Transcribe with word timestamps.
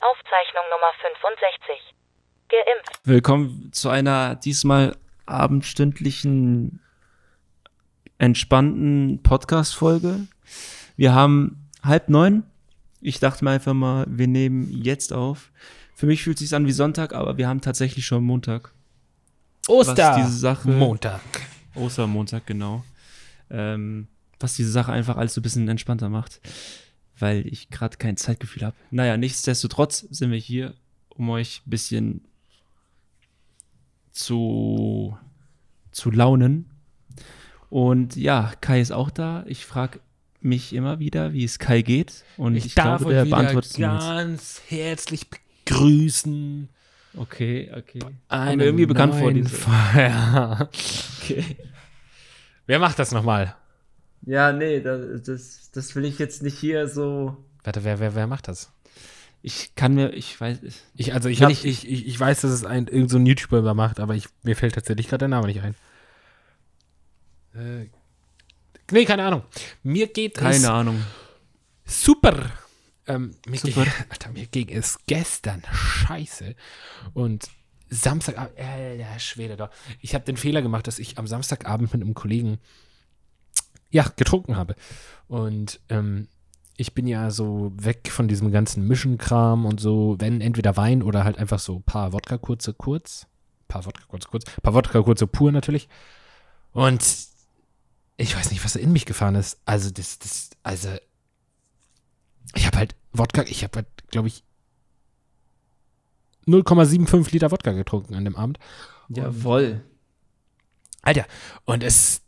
Aufzeichnung 0.00 0.64
Nummer 0.70 0.92
65. 1.02 1.94
Geimpft. 2.48 3.00
Willkommen 3.04 3.70
zu 3.72 3.90
einer 3.90 4.34
diesmal 4.34 4.96
abendstündlichen, 5.26 6.80
entspannten 8.18 9.22
Podcast-Folge. 9.22 10.26
Wir 10.96 11.14
haben 11.14 11.68
halb 11.82 12.08
neun. 12.08 12.44
Ich 13.02 13.20
dachte 13.20 13.44
mir 13.44 13.50
einfach 13.52 13.74
mal, 13.74 14.06
wir 14.08 14.26
nehmen 14.26 14.70
jetzt 14.82 15.12
auf. 15.12 15.50
Für 15.94 16.06
mich 16.06 16.22
fühlt 16.22 16.38
es 16.40 16.48
sich 16.48 16.56
an 16.56 16.66
wie 16.66 16.72
Sonntag, 16.72 17.12
aber 17.14 17.36
wir 17.36 17.46
haben 17.48 17.60
tatsächlich 17.60 18.06
schon 18.06 18.24
Montag. 18.24 18.72
Oster. 19.68 19.96
Was 19.96 20.16
diese 20.16 20.38
Sache- 20.38 20.68
Montag. 20.70 21.20
Ostermontag, 21.74 22.46
genau. 22.46 22.84
Ähm, 23.50 24.08
was 24.40 24.54
diese 24.54 24.70
Sache 24.70 24.92
einfach 24.92 25.16
alles 25.16 25.34
so 25.34 25.40
ein 25.40 25.42
bisschen 25.42 25.68
entspannter 25.68 26.08
macht, 26.08 26.40
weil 27.20 27.46
ich 27.46 27.70
gerade 27.70 27.96
kein 27.96 28.16
Zeitgefühl 28.16 28.64
habe. 28.64 28.76
Naja, 28.90 29.16
nichtsdestotrotz 29.16 30.06
sind 30.10 30.30
wir 30.30 30.38
hier, 30.38 30.74
um 31.10 31.28
euch 31.30 31.62
ein 31.66 31.70
bisschen 31.70 32.24
zu, 34.12 35.16
zu 35.92 36.10
launen. 36.10 36.70
Und 37.68 38.16
ja, 38.16 38.52
Kai 38.60 38.80
ist 38.80 38.92
auch 38.92 39.10
da. 39.10 39.44
Ich 39.46 39.64
frage 39.64 40.00
mich 40.40 40.72
immer 40.72 40.98
wieder, 40.98 41.32
wie 41.32 41.44
es 41.44 41.58
Kai 41.58 41.82
geht. 41.82 42.24
Und 42.36 42.56
ich, 42.56 42.74
darf 42.74 43.00
glaube, 43.00 43.14
der 43.14 43.24
beantwortet 43.24 43.76
ganz 43.78 44.62
herzlich 44.68 45.26
begrüßen. 45.28 46.68
Okay, 47.16 47.70
okay. 47.76 48.00
Mir 48.30 48.64
irgendwie 48.64 48.86
bekannt 48.86 49.14
vor, 49.14 49.32
neuen 49.32 49.44
diese. 49.44 49.56
Ja. 49.96 50.68
Okay. 51.22 51.44
Wer 52.66 52.78
macht 52.80 52.98
das 52.98 53.12
nochmal? 53.12 53.54
Ja, 54.22 54.52
nee, 54.52 54.80
das, 54.80 55.70
das, 55.72 55.94
will 55.94 56.04
ich 56.04 56.18
jetzt 56.18 56.42
nicht 56.42 56.58
hier 56.58 56.88
so. 56.88 57.36
Warte, 57.64 57.84
wer, 57.84 57.98
wer, 58.00 58.14
wer 58.14 58.26
macht 58.26 58.48
das? 58.48 58.70
Ich 59.42 59.74
kann 59.74 59.94
mir, 59.94 60.10
ich 60.12 60.38
weiß, 60.38 60.58
Ich, 60.94 61.14
also 61.14 61.28
ich, 61.30 61.42
hab, 61.42 61.50
ich- 61.50 61.64
ich, 61.64 61.88
ich, 61.88 62.06
ich 62.06 62.20
weiß, 62.20 62.42
dass 62.42 62.50
es 62.50 62.64
ein, 62.64 62.86
irgend 62.88 63.10
so 63.10 63.16
ein 63.16 63.24
YouTuber 63.24 63.60
immer 63.60 63.74
macht, 63.74 63.98
aber 63.98 64.14
ich, 64.14 64.26
mir 64.42 64.54
fällt 64.56 64.74
tatsächlich 64.74 65.08
gerade 65.08 65.20
der 65.20 65.28
Name 65.28 65.46
nicht 65.46 65.62
ein. 65.62 65.74
Äh, 67.54 67.88
nee, 68.92 69.04
keine 69.04 69.24
Ahnung. 69.24 69.42
Mir 69.82 70.08
geht 70.08 70.36
es 70.36 70.42
keine 70.42 70.70
Ahnung. 70.70 71.02
super. 71.84 72.50
Ähm, 73.06 73.34
mir, 73.46 73.58
Super. 73.58 73.84
Ging, 73.84 73.92
Alter, 74.10 74.30
mir 74.32 74.46
ging 74.46 74.68
es 74.68 74.98
gestern 75.06 75.62
scheiße. 75.72 76.54
Und 77.14 77.48
Samstag, 77.88 78.38
alter 78.38 79.18
Schwede 79.18 79.56
da. 79.56 79.70
Ich 80.00 80.14
habe 80.14 80.24
den 80.24 80.36
Fehler 80.36 80.62
gemacht, 80.62 80.86
dass 80.86 80.98
ich 80.98 81.18
am 81.18 81.26
Samstagabend 81.26 81.92
mit 81.92 82.02
einem 82.02 82.14
Kollegen 82.14 82.58
ja, 83.90 84.06
getrunken 84.16 84.56
habe. 84.56 84.74
Und 85.28 85.80
ähm, 85.88 86.28
ich 86.76 86.94
bin 86.94 87.06
ja 87.06 87.30
so 87.30 87.72
weg 87.76 88.10
von 88.10 88.28
diesem 88.28 88.50
ganzen 88.50 88.86
Mischenkram 88.86 89.66
und 89.66 89.80
so, 89.80 90.16
wenn 90.18 90.40
entweder 90.40 90.76
Wein 90.76 91.02
oder 91.02 91.24
halt 91.24 91.38
einfach 91.38 91.58
so 91.58 91.80
paar 91.80 92.12
Wodka 92.12 92.38
kurze 92.38 92.72
kurz. 92.72 93.26
Paar 93.68 93.84
Wodka 93.84 94.04
kurze 94.06 94.28
kurz. 94.28 94.44
Paar 94.62 94.74
Wodka 94.74 95.02
kurze 95.02 95.26
pur 95.26 95.52
natürlich. 95.52 95.88
Und 96.72 97.02
ich 98.16 98.36
weiß 98.36 98.50
nicht, 98.50 98.64
was 98.64 98.74
da 98.74 98.80
in 98.80 98.92
mich 98.92 99.06
gefahren 99.06 99.34
ist. 99.34 99.60
Also, 99.64 99.90
das, 99.90 100.18
das, 100.18 100.50
also, 100.62 100.88
ich 102.54 102.66
habe 102.66 102.78
halt 102.78 102.94
Wodka, 103.12 103.42
ich 103.42 103.64
habe 103.64 103.76
halt, 103.76 103.86
glaube 104.10 104.28
ich, 104.28 104.44
0,75 106.46 107.32
Liter 107.32 107.50
Wodka 107.50 107.72
getrunken 107.72 108.14
an 108.14 108.24
dem 108.24 108.36
Abend. 108.36 108.58
Jawohl. 109.08 109.82
Alter, 111.02 111.26
und 111.64 111.82
es, 111.82 112.22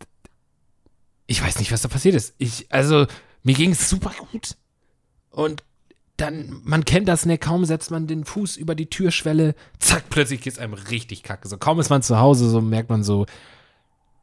ich 1.32 1.42
weiß 1.42 1.58
nicht, 1.58 1.72
was 1.72 1.80
da 1.80 1.88
passiert 1.88 2.14
ist. 2.14 2.34
Ich, 2.36 2.66
also, 2.70 3.06
mir 3.42 3.54
ging 3.54 3.72
es 3.72 3.88
super 3.88 4.12
gut. 4.30 4.56
Und 5.30 5.64
dann, 6.18 6.60
man 6.62 6.84
kennt 6.84 7.08
das, 7.08 7.24
ne, 7.24 7.38
kaum 7.38 7.64
setzt 7.64 7.90
man 7.90 8.06
den 8.06 8.26
Fuß 8.26 8.58
über 8.58 8.74
die 8.74 8.90
Türschwelle, 8.90 9.54
zack, 9.78 10.10
plötzlich 10.10 10.42
geht 10.42 10.52
es 10.52 10.58
einem 10.58 10.74
richtig 10.74 11.22
kacke. 11.22 11.48
So, 11.48 11.56
kaum 11.56 11.80
ist 11.80 11.88
man 11.88 12.02
zu 12.02 12.18
Hause, 12.18 12.50
so 12.50 12.60
merkt 12.60 12.90
man 12.90 13.02
so, 13.02 13.24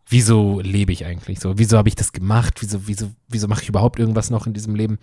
wieso 0.08 0.60
lebe 0.60 0.92
ich 0.92 1.06
eigentlich 1.06 1.40
so? 1.40 1.58
Wieso 1.58 1.80
habe 1.80 1.90
ich 1.90 1.96
das 1.96 2.12
gemacht? 2.12 2.62
Wieso, 2.62 2.88
wieso, 2.88 3.12
wieso 3.28 3.48
mache 3.48 3.64
ich 3.64 3.70
überhaupt 3.70 3.98
irgendwas 3.98 4.30
noch 4.30 4.46
in 4.46 4.54
diesem 4.54 4.76
Leben? 4.76 5.00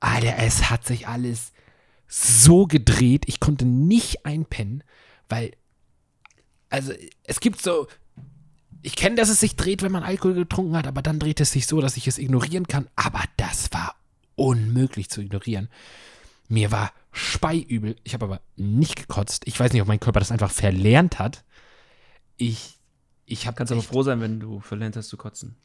Alter, 0.00 0.38
es 0.38 0.70
hat 0.70 0.86
sich 0.86 1.06
alles 1.06 1.52
so 2.06 2.66
gedreht, 2.66 3.24
ich 3.26 3.40
konnte 3.40 3.66
nicht 3.66 4.24
einpennen, 4.24 4.82
weil, 5.28 5.52
also, 6.70 6.94
es 7.24 7.40
gibt 7.40 7.60
so, 7.60 7.86
ich 8.82 8.96
kenne, 8.96 9.16
dass 9.16 9.28
es 9.28 9.40
sich 9.40 9.56
dreht, 9.56 9.82
wenn 9.82 9.92
man 9.92 10.02
Alkohol 10.02 10.34
getrunken 10.34 10.76
hat, 10.76 10.86
aber 10.86 11.02
dann 11.02 11.18
dreht 11.18 11.40
es 11.40 11.52
sich 11.52 11.66
so, 11.66 11.80
dass 11.80 11.96
ich 11.96 12.06
es 12.06 12.18
ignorieren 12.18 12.66
kann. 12.68 12.88
Aber 12.96 13.22
das 13.36 13.72
war 13.72 13.94
unmöglich 14.36 15.10
zu 15.10 15.20
ignorieren. 15.20 15.68
Mir 16.48 16.70
war 16.70 16.92
speiübel. 17.12 17.96
Ich 18.04 18.14
habe 18.14 18.24
aber 18.24 18.40
nicht 18.56 18.96
gekotzt. 18.96 19.42
Ich 19.46 19.58
weiß 19.58 19.72
nicht, 19.72 19.82
ob 19.82 19.88
mein 19.88 20.00
Körper 20.00 20.20
das 20.20 20.30
einfach 20.30 20.50
verlernt 20.50 21.18
hat. 21.18 21.44
Ich, 22.36 22.78
ich 23.26 23.46
habe 23.46 23.56
Kannst 23.56 23.72
aber 23.72 23.82
froh 23.82 24.02
sein, 24.02 24.20
wenn 24.20 24.40
du 24.40 24.60
verlernt 24.60 24.96
hast 24.96 25.08
zu 25.08 25.16
kotzen. 25.16 25.56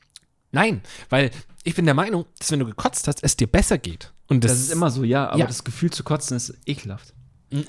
Nein, 0.52 0.82
weil 1.10 1.32
ich 1.64 1.76
bin 1.76 1.86
der 1.86 1.94
Meinung, 1.94 2.26
dass 2.40 2.52
wenn 2.52 2.60
du 2.60 2.66
gekotzt 2.66 3.08
hast, 3.08 3.24
es 3.24 3.36
dir 3.38 3.48
besser 3.48 3.78
geht. 3.78 4.12
Und 4.28 4.44
Das, 4.44 4.52
ist 4.54 4.72
immer 4.72 4.92
so, 4.92 5.04
ja, 5.04 5.30
aber 5.30 5.40
Ja. 5.40 5.48
das 5.48 5.64
Gefühl 5.64 5.92
zu 5.92 6.04
kotzen 6.04 6.38
ist 6.38 6.54
ekelhaft. 6.66 7.14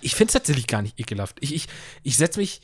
Ich 0.00 0.14
finde 0.14 0.28
es 0.30 0.32
tatsächlich 0.34 0.66
gar 0.66 0.82
nicht 0.82 0.98
ekelhaft. 0.98 1.36
Ich, 1.40 1.54
ich, 1.54 1.68
ich 2.02 2.16
setze 2.16 2.40
mich, 2.40 2.62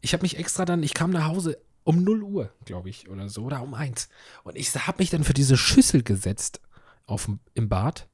ich 0.00 0.12
habe 0.12 0.22
mich 0.22 0.38
extra 0.38 0.64
dann, 0.64 0.82
ich 0.82 0.94
kam 0.94 1.10
nach 1.10 1.24
Hause 1.26 1.58
um 1.84 2.04
0 2.04 2.22
Uhr, 2.22 2.52
glaube 2.64 2.88
ich, 2.90 3.08
oder 3.08 3.28
so, 3.28 3.44
oder 3.44 3.62
um 3.62 3.74
1. 3.74 4.08
Und 4.44 4.56
ich 4.56 4.74
habe 4.74 5.02
mich 5.02 5.10
dann 5.10 5.24
für 5.24 5.34
diese 5.34 5.56
Schüssel 5.56 6.02
gesetzt 6.02 6.60
auf, 7.06 7.28
im 7.54 7.68
Bad 7.68 8.08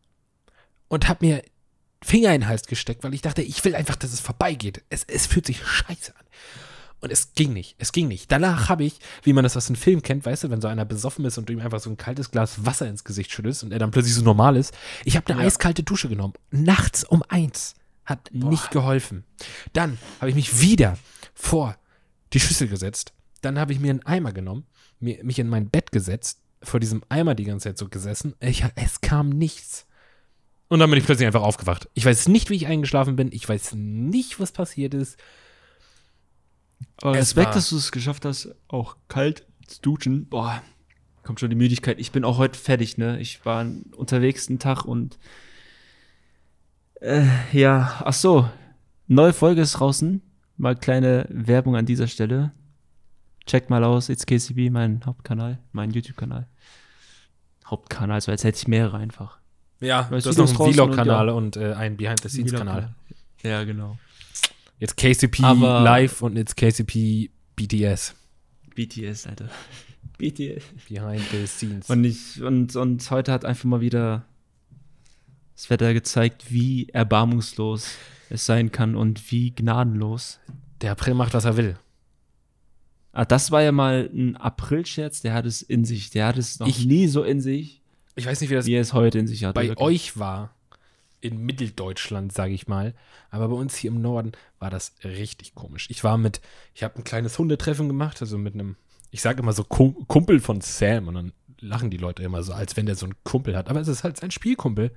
und 0.89 1.09
habe 1.09 1.27
mir 1.27 1.43
Finger 2.03 2.33
in 2.35 2.43
den 2.43 2.49
Hals 2.49 2.67
gesteckt, 2.67 3.03
weil 3.05 3.15
ich 3.15 3.23
dachte, 3.23 3.43
ich 3.43 3.65
will 3.65 3.75
einfach, 3.75 3.97
dass 3.97 4.13
es 4.13 4.21
vorbeigeht. 4.21 4.85
Es, 4.89 5.05
es 5.05 5.27
fühlt 5.27 5.47
sich 5.47 5.65
scheiße 5.67 6.15
an. 6.17 6.25
Und 7.01 7.13
es 7.13 7.33
ging 7.35 7.53
nicht, 7.53 7.77
es 7.79 7.93
ging 7.93 8.09
nicht. 8.09 8.33
Danach 8.33 8.69
habe 8.69 8.83
ich, 8.85 8.99
wie 9.23 9.33
man 9.33 9.45
das 9.45 9.57
aus 9.57 9.67
dem 9.67 9.77
Film 9.77 10.03
kennt, 10.03 10.27
weißt 10.27 10.45
du, 10.45 10.51
wenn 10.51 10.61
so 10.61 10.67
einer 10.67 10.85
besoffen 10.85 11.25
ist 11.25 11.39
und 11.39 11.49
du 11.49 11.53
ihm 11.53 11.61
einfach 11.61 11.79
so 11.79 11.91
ein 11.91 11.97
kaltes 11.97 12.33
Glas 12.33 12.65
Wasser 12.67 12.89
ins 12.89 13.05
Gesicht 13.05 13.31
schüttest 13.31 13.63
und 13.63 13.73
er 13.73 13.79
dann 13.79 13.93
plötzlich 13.93 14.15
so 14.15 14.23
normal 14.23 14.57
ist. 14.57 14.75
Ich 15.05 15.17
habe 15.17 15.33
eine 15.33 15.41
Ja. 15.43 15.47
eiskalte 15.47 15.85
Dusche 15.85 16.09
genommen, 16.09 16.35
nachts 16.51 17.05
um 17.05 17.23
eins. 17.29 17.75
Hat 18.05 18.31
nicht 18.33 18.71
geholfen. 18.71 19.25
Dann 19.75 19.99
habe 20.19 20.31
ich 20.31 20.35
mich 20.35 20.61
wieder 20.61 20.97
vor 21.35 21.77
die 22.33 22.41
Schüssel 22.41 22.67
gesetzt. 22.67 23.13
Dann 23.41 23.59
habe 23.59 23.73
ich 23.73 23.81
mir 23.81 23.91
einen 23.91 24.05
Eimer 24.07 24.33
genommen, 24.33 24.67
mir, 25.01 25.23
mich 25.25 25.39
in 25.39 25.49
mein 25.49 25.71
Bett 25.71 25.93
gesetzt, 25.93 26.41
vor 26.63 26.81
diesem 26.81 27.03
Eimer 27.09 27.35
die 27.35 27.45
ganze 27.45 27.69
Zeit 27.69 27.79
so 27.79 27.89
gesessen. 27.89 28.35
Ich, 28.41 28.65
es 28.75 29.01
kam 29.01 29.29
nichts. 29.29 29.87
Und 30.69 30.81
dann 30.81 30.91
bin 30.91 30.99
ich 30.99 31.07
plötzlich 31.07 31.27
einfach 31.27 31.43
aufgewacht. 31.43 31.89
Ich 31.95 32.05
weiß 32.05 32.29
nicht, 32.29 32.51
wie 32.51 32.57
ich 32.57 32.67
eingeschlafen 32.67 33.17
bin. 33.17 33.31
Ich 33.33 33.49
weiß 33.49 33.75
nicht, 33.75 34.39
was 34.41 34.53
passiert 34.53 34.93
ist. 34.93 35.17
Aber 37.01 37.13
Es 37.13 37.29
Respekt, 37.29 37.47
war- 37.49 37.55
dass 37.55 37.71
du 37.71 37.77
es 37.77 37.93
geschafft 37.93 38.25
hast, 38.25 38.55
auch 38.69 38.97
kalt 39.09 39.47
zu 39.67 39.81
duschen. 39.81 40.29
Boah, 40.29 40.63
kommt 41.23 41.41
schon 41.41 41.51
die 41.51 41.57
Müdigkeit. 41.57 41.99
Ich 42.01 42.11
bin 42.13 42.25
auch 42.25 42.39
heute 42.39 42.59
fertig, 42.59 42.99
ne? 42.99 43.21
Ich 43.21 43.45
war 43.47 43.65
unterwegs 43.97 44.49
einen 44.49 44.59
Tag 44.59 44.85
und 44.85 45.19
äh, 47.01 47.25
ja, 47.53 48.01
ach 48.05 48.13
so, 48.13 48.49
neue 49.07 49.33
Folge 49.33 49.61
ist 49.63 49.73
draußen. 49.75 50.23
Mal 50.57 50.75
kleine 50.77 51.27
Werbung 51.31 51.77
an 51.77 51.87
dieser 51.87 52.09
Stelle. 52.09 52.53
Checkt 53.49 53.71
mal 53.71 53.83
aus, 53.83 54.11
It's 54.11 54.27
KCB, 54.27 54.71
mein 54.71 55.01
Hauptkanal, 55.07 55.59
mein 55.73 55.91
YouTube-Kanal. 55.91 56.47
Hauptkanal, 57.67 58.21
so 58.21 58.31
als 58.31 58.45
hätte 58.45 58.59
ich 58.59 58.69
mehrere 58.69 58.99
einfach. 58.99 59.39
Ja, 59.81 60.07
Neues 60.11 60.25
du 60.25 60.31
hast 60.31 60.37
noch 60.37 60.47
einen 60.49 60.55
draußen 60.57 60.69
und 60.69 60.75
Vlog-Kanal 60.95 61.29
und, 61.31 61.57
äh, 61.57 61.73
einen 61.73 61.97
Behind-the-Scenes-Kanal. 61.97 62.95
Ja, 63.43 63.65
genau. 63.65 63.99
Jetzt 64.79 64.97
KCP 64.97 65.43
Aber- 65.45 65.81
Live 65.81 66.21
und 66.23 66.37
jetzt 66.37 66.57
KCP 66.57 67.31
BTS. 67.57 68.15
BTS, 68.75 69.27
Alter. 69.27 69.49
BTS. 70.19 70.65
Behind 70.89 71.23
the 71.33 71.47
Scenes. 71.47 71.89
Und 71.89 72.05
ich, 72.05 72.43
und, 72.43 72.77
und 72.77 73.11
heute 73.11 73.33
hat 73.33 73.45
einfach 73.47 73.65
mal 73.65 73.81
wieder 73.81 74.25
das 75.57 75.71
Wetter 75.71 75.95
gezeigt, 75.95 76.51
wie 76.53 76.89
erbarmungslos 76.91 77.95
es 78.29 78.45
sein 78.45 78.73
kann 78.73 78.95
und 78.95 79.31
wie 79.33 79.53
gnadenlos. 79.55 80.39
der 80.83 80.93
April 80.93 81.15
macht, 81.15 81.33
was 81.35 81.45
er 81.47 81.57
will. 81.57 81.79
Ah, 83.19 83.25
das 83.25 83.51
war 83.51 83.63
ja 83.63 83.73
mal 83.73 84.09
ein 84.15 84.37
April-Scherz, 84.37 85.23
der 85.23 85.35
hat 85.35 85.45
es 85.45 85.61
in 85.61 85.85
sich. 85.85 86.11
Der 86.11 86.27
hat 86.27 86.39
es 86.39 86.61
noch 86.61 86.69
Ich- 86.69 86.85
nie 86.87 87.09
so 87.09 87.25
in 87.25 87.41
sich, 87.41 87.83
Ich 88.15 88.27
weiß 88.27 88.41
nicht, 88.41 88.51
wie 88.51 88.55
das 88.55 88.67
wie 88.67 88.75
er 88.75 88.81
es 88.81 88.93
heute 88.93 89.19
in 89.19 89.27
sich 89.27 89.43
hat. 89.45 89.55
bei 89.57 89.77
euch 89.77 90.19
war. 90.19 90.55
In 91.21 91.39
Mitteldeutschland, 91.39 92.33
sage 92.33 92.53
ich 92.55 92.69
mal. 92.69 92.95
Aber 93.31 93.49
bei 93.49 93.55
uns 93.57 93.75
hier 93.75 93.91
im 93.91 94.01
Norden 94.01 94.31
war 94.61 94.71
das 94.71 94.93
richtig 95.03 95.57
komisch. 95.57 95.87
Ich 95.91 96.05
war 96.05 96.17
mit, 96.17 96.41
ich 96.75 96.85
habe 96.85 96.95
ein 96.97 97.03
kleines 97.03 97.37
Hundetreffen 97.41 97.89
gemacht, 97.89 98.21
also 98.21 98.39
mit 98.39 98.55
einem, 98.55 98.77
ich 99.11 99.21
sage 99.21 99.43
immer 99.43 99.53
so 99.53 99.65
Kum- 99.65 100.07
Kumpel 100.07 100.39
von 100.39 100.61
Sam 100.61 101.09
und 101.09 101.15
dann 101.15 101.33
lachen 101.59 101.91
die 101.91 101.97
Leute 101.97 102.23
immer 102.23 102.45
so, 102.45 102.53
als 102.53 102.77
wenn 102.77 102.87
der 102.87 102.95
so 102.95 103.05
einen 103.07 103.17
Kumpel 103.25 103.57
hat. 103.57 103.69
Aber 103.69 103.81
es 103.81 103.89
ist 103.89 104.05
halt 104.05 104.17
sein 104.17 104.31
Spielkumpel 104.31 104.93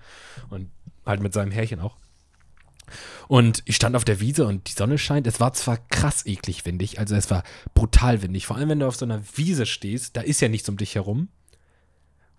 und 0.51 0.69
halt 1.07 1.21
mit 1.21 1.33
seinem 1.33 1.49
Härchen 1.51 1.79
auch. 1.79 1.97
Und 3.27 3.63
ich 3.65 3.75
stand 3.75 3.95
auf 3.95 4.05
der 4.05 4.19
Wiese 4.19 4.45
und 4.45 4.67
die 4.67 4.73
Sonne 4.73 4.97
scheint. 4.97 5.27
Es 5.27 5.39
war 5.39 5.53
zwar 5.53 5.77
krass 5.89 6.25
eklig 6.25 6.65
windig, 6.65 6.99
also 6.99 7.15
es 7.15 7.29
war 7.29 7.43
brutal 7.73 8.21
windig. 8.21 8.45
Vor 8.45 8.57
allem, 8.57 8.69
wenn 8.69 8.79
du 8.79 8.87
auf 8.87 8.95
so 8.95 9.05
einer 9.05 9.21
Wiese 9.35 9.65
stehst, 9.65 10.17
da 10.17 10.21
ist 10.21 10.41
ja 10.41 10.49
nichts 10.49 10.69
um 10.69 10.77
dich 10.77 10.95
herum. 10.95 11.29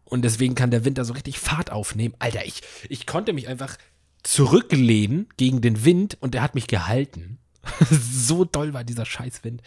Und 0.04 0.22
deswegen 0.22 0.54
kann 0.54 0.70
der 0.70 0.84
Winter 0.84 1.04
so 1.04 1.14
richtig 1.14 1.38
Fahrt 1.38 1.72
aufnehmen. 1.72 2.14
Alter, 2.18 2.44
ich, 2.44 2.62
ich 2.88 3.06
konnte 3.06 3.32
mich 3.32 3.48
einfach 3.48 3.78
zurücklehnen 4.22 5.28
gegen 5.36 5.60
den 5.60 5.84
Wind 5.84 6.18
und 6.20 6.34
er 6.34 6.42
hat 6.42 6.54
mich 6.54 6.66
gehalten. 6.66 7.38
so 7.90 8.44
doll 8.44 8.74
war 8.74 8.84
dieser 8.84 9.06
Scheißwind. 9.06 9.62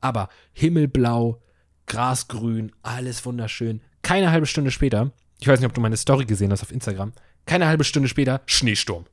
Aber 0.00 0.28
himmelblau, 0.52 1.42
grasgrün, 1.86 2.72
alles 2.82 3.24
wunderschön. 3.24 3.80
Keine 4.02 4.30
halbe 4.30 4.46
Stunde 4.46 4.70
später, 4.70 5.12
ich 5.40 5.48
weiß 5.48 5.60
nicht, 5.60 5.68
ob 5.68 5.74
du 5.74 5.80
meine 5.80 5.96
Story 5.96 6.24
gesehen 6.24 6.52
hast 6.52 6.62
auf 6.62 6.72
Instagram, 6.72 7.12
keine 7.46 7.66
halbe 7.66 7.84
Stunde 7.84 8.08
später, 8.08 8.42
Schneesturm. 8.46 9.06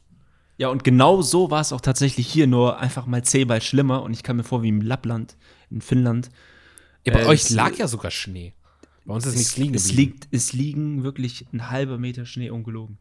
Ja, 0.58 0.70
und 0.70 0.84
genau 0.84 1.22
so 1.22 1.52
war 1.52 1.62
es 1.62 1.74
auch 1.74 1.82
tatsächlich 1.82 2.28
hier, 2.28 2.48
nur 2.48 2.80
einfach 2.80 3.06
mal 3.06 3.24
zehnmal 3.24 3.62
schlimmer. 3.62 4.04
Und 4.04 4.14
ich 4.14 4.24
kam 4.24 4.38
mir 4.38 4.44
vor 4.44 4.64
wie 4.64 4.70
im 4.70 4.82
Lappland, 4.82 5.36
in 5.70 5.82
Finnland. 5.82 6.30
Ja, 7.06 7.14
bei 7.14 7.22
Äh, 7.24 7.26
euch 7.26 7.44
es- 7.44 7.50
lag 7.50 7.76
ja 7.76 7.88
sogar 7.88 8.12
Schnee. 8.12 8.54
Bei 9.06 9.14
uns 9.14 9.26
ist 9.26 9.36
nichts 9.36 9.52
es, 9.52 9.58
liegen 9.58 9.76
es, 9.76 9.88
geblieben. 9.90 10.12
liegt, 10.14 10.28
es 10.32 10.54
liegen 10.54 11.04
wirklich 11.04 11.46
ein 11.54 11.70
halber 11.70 11.98
Meter 11.98 12.26
Schnee 12.26 12.50
ungelogen. 12.50 12.98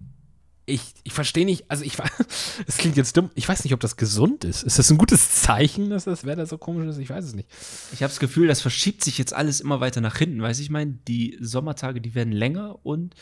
Ich, 0.67 0.81
ich 1.03 1.13
verstehe 1.13 1.45
nicht, 1.45 1.71
also 1.71 1.85
ich 1.85 1.97
es 2.67 2.77
klingt 2.79 2.97
jetzt 2.97 3.17
dumm, 3.17 3.31
ich 3.35 3.49
weiß 3.49 3.65
nicht, 3.65 3.73
ob 3.75 3.81
das 3.81 3.97
gesund 3.97 4.45
ist. 4.45 4.63
Ist 4.63 4.79
das 4.79 4.91
ein 4.91 4.99
gutes 4.99 5.43
Zeichen, 5.43 5.91
dass 5.91 6.05
das 6.05 6.25
Wetter 6.25 6.47
so 6.47 6.59
komisch 6.59 6.87
ist? 6.89 6.99
Ich 6.99 7.09
weiß 7.11 7.25
es 7.25 7.35
nicht. 7.35 7.49
Ich 7.93 8.03
habe 8.03 8.11
das 8.11 8.19
Gefühl, 8.19 8.49
das 8.49 8.61
verschiebt 8.63 9.05
sich 9.05 9.17
jetzt 9.19 9.33
alles 9.35 9.61
immer 9.61 9.81
weiter 9.81 10.01
nach 10.01 10.17
hinten. 10.17 10.43
Weiß 10.43 10.59
ich 10.61 10.71
meine, 10.71 10.99
die 11.07 11.37
Sommertage, 11.41 12.01
die 12.01 12.15
werden 12.15 12.33
länger 12.33 12.79
und 12.85 13.15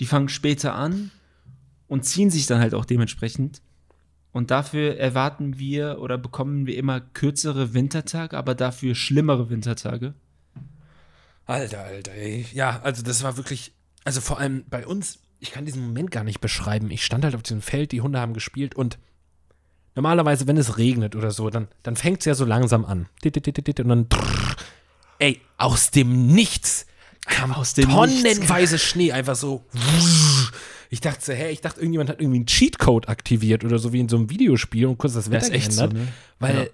die 0.00 0.06
fangen 0.06 0.28
später 0.28 0.74
an 0.74 1.10
und 1.88 2.04
ziehen 2.04 2.30
sich 2.30 2.46
dann 2.46 2.60
halt 2.60 2.74
auch 2.74 2.84
dementsprechend. 2.84 3.62
Und 4.36 4.50
dafür 4.50 4.98
erwarten 4.98 5.58
wir 5.58 5.98
oder 5.98 6.18
bekommen 6.18 6.66
wir 6.66 6.76
immer 6.76 7.00
kürzere 7.00 7.72
Wintertage, 7.72 8.36
aber 8.36 8.54
dafür 8.54 8.94
schlimmere 8.94 9.48
Wintertage. 9.48 10.12
Alter, 11.46 11.80
Alter, 11.80 12.12
ey. 12.12 12.44
Ja, 12.52 12.80
also 12.82 13.02
das 13.02 13.22
war 13.22 13.38
wirklich, 13.38 13.72
also 14.04 14.20
vor 14.20 14.38
allem 14.38 14.66
bei 14.68 14.86
uns, 14.86 15.20
ich 15.40 15.52
kann 15.52 15.64
diesen 15.64 15.82
Moment 15.82 16.10
gar 16.10 16.22
nicht 16.22 16.42
beschreiben. 16.42 16.90
Ich 16.90 17.02
stand 17.02 17.24
halt 17.24 17.34
auf 17.34 17.44
diesem 17.44 17.62
Feld, 17.62 17.92
die 17.92 18.02
Hunde 18.02 18.20
haben 18.20 18.34
gespielt 18.34 18.74
und 18.74 18.98
normalerweise, 19.94 20.46
wenn 20.46 20.58
es 20.58 20.76
regnet 20.76 21.16
oder 21.16 21.30
so, 21.30 21.48
dann, 21.48 21.68
dann 21.82 21.96
fängt 21.96 22.18
es 22.18 22.26
ja 22.26 22.34
so 22.34 22.44
langsam 22.44 22.84
an. 22.84 23.08
Und 23.80 23.88
dann, 23.88 24.06
ey, 25.18 25.40
aus 25.56 25.92
dem 25.92 26.26
Nichts 26.26 26.84
kam 27.26 27.52
Aus 27.52 27.74
dem 27.74 27.88
tonnenweise 27.88 28.78
Schnee, 28.78 29.12
einfach 29.12 29.34
so. 29.34 29.64
Ich 30.90 31.00
dachte 31.00 31.24
so, 31.24 31.32
hä, 31.32 31.50
ich 31.50 31.60
dachte, 31.60 31.80
irgendjemand 31.80 32.10
hat 32.10 32.20
irgendwie 32.20 32.38
einen 32.38 32.46
Cheatcode 32.46 33.08
aktiviert 33.08 33.64
oder 33.64 33.78
so 33.78 33.92
wie 33.92 34.00
in 34.00 34.08
so 34.08 34.16
einem 34.16 34.30
Videospiel 34.30 34.86
und 34.86 34.98
kurz 34.98 35.14
das 35.14 35.30
Wetter 35.30 35.46
ist 35.46 35.52
echt 35.52 35.72
so, 35.72 35.82
geändert. 35.88 36.06
ne? 36.06 36.12
Weil 36.38 36.56
Ja. 36.56 36.66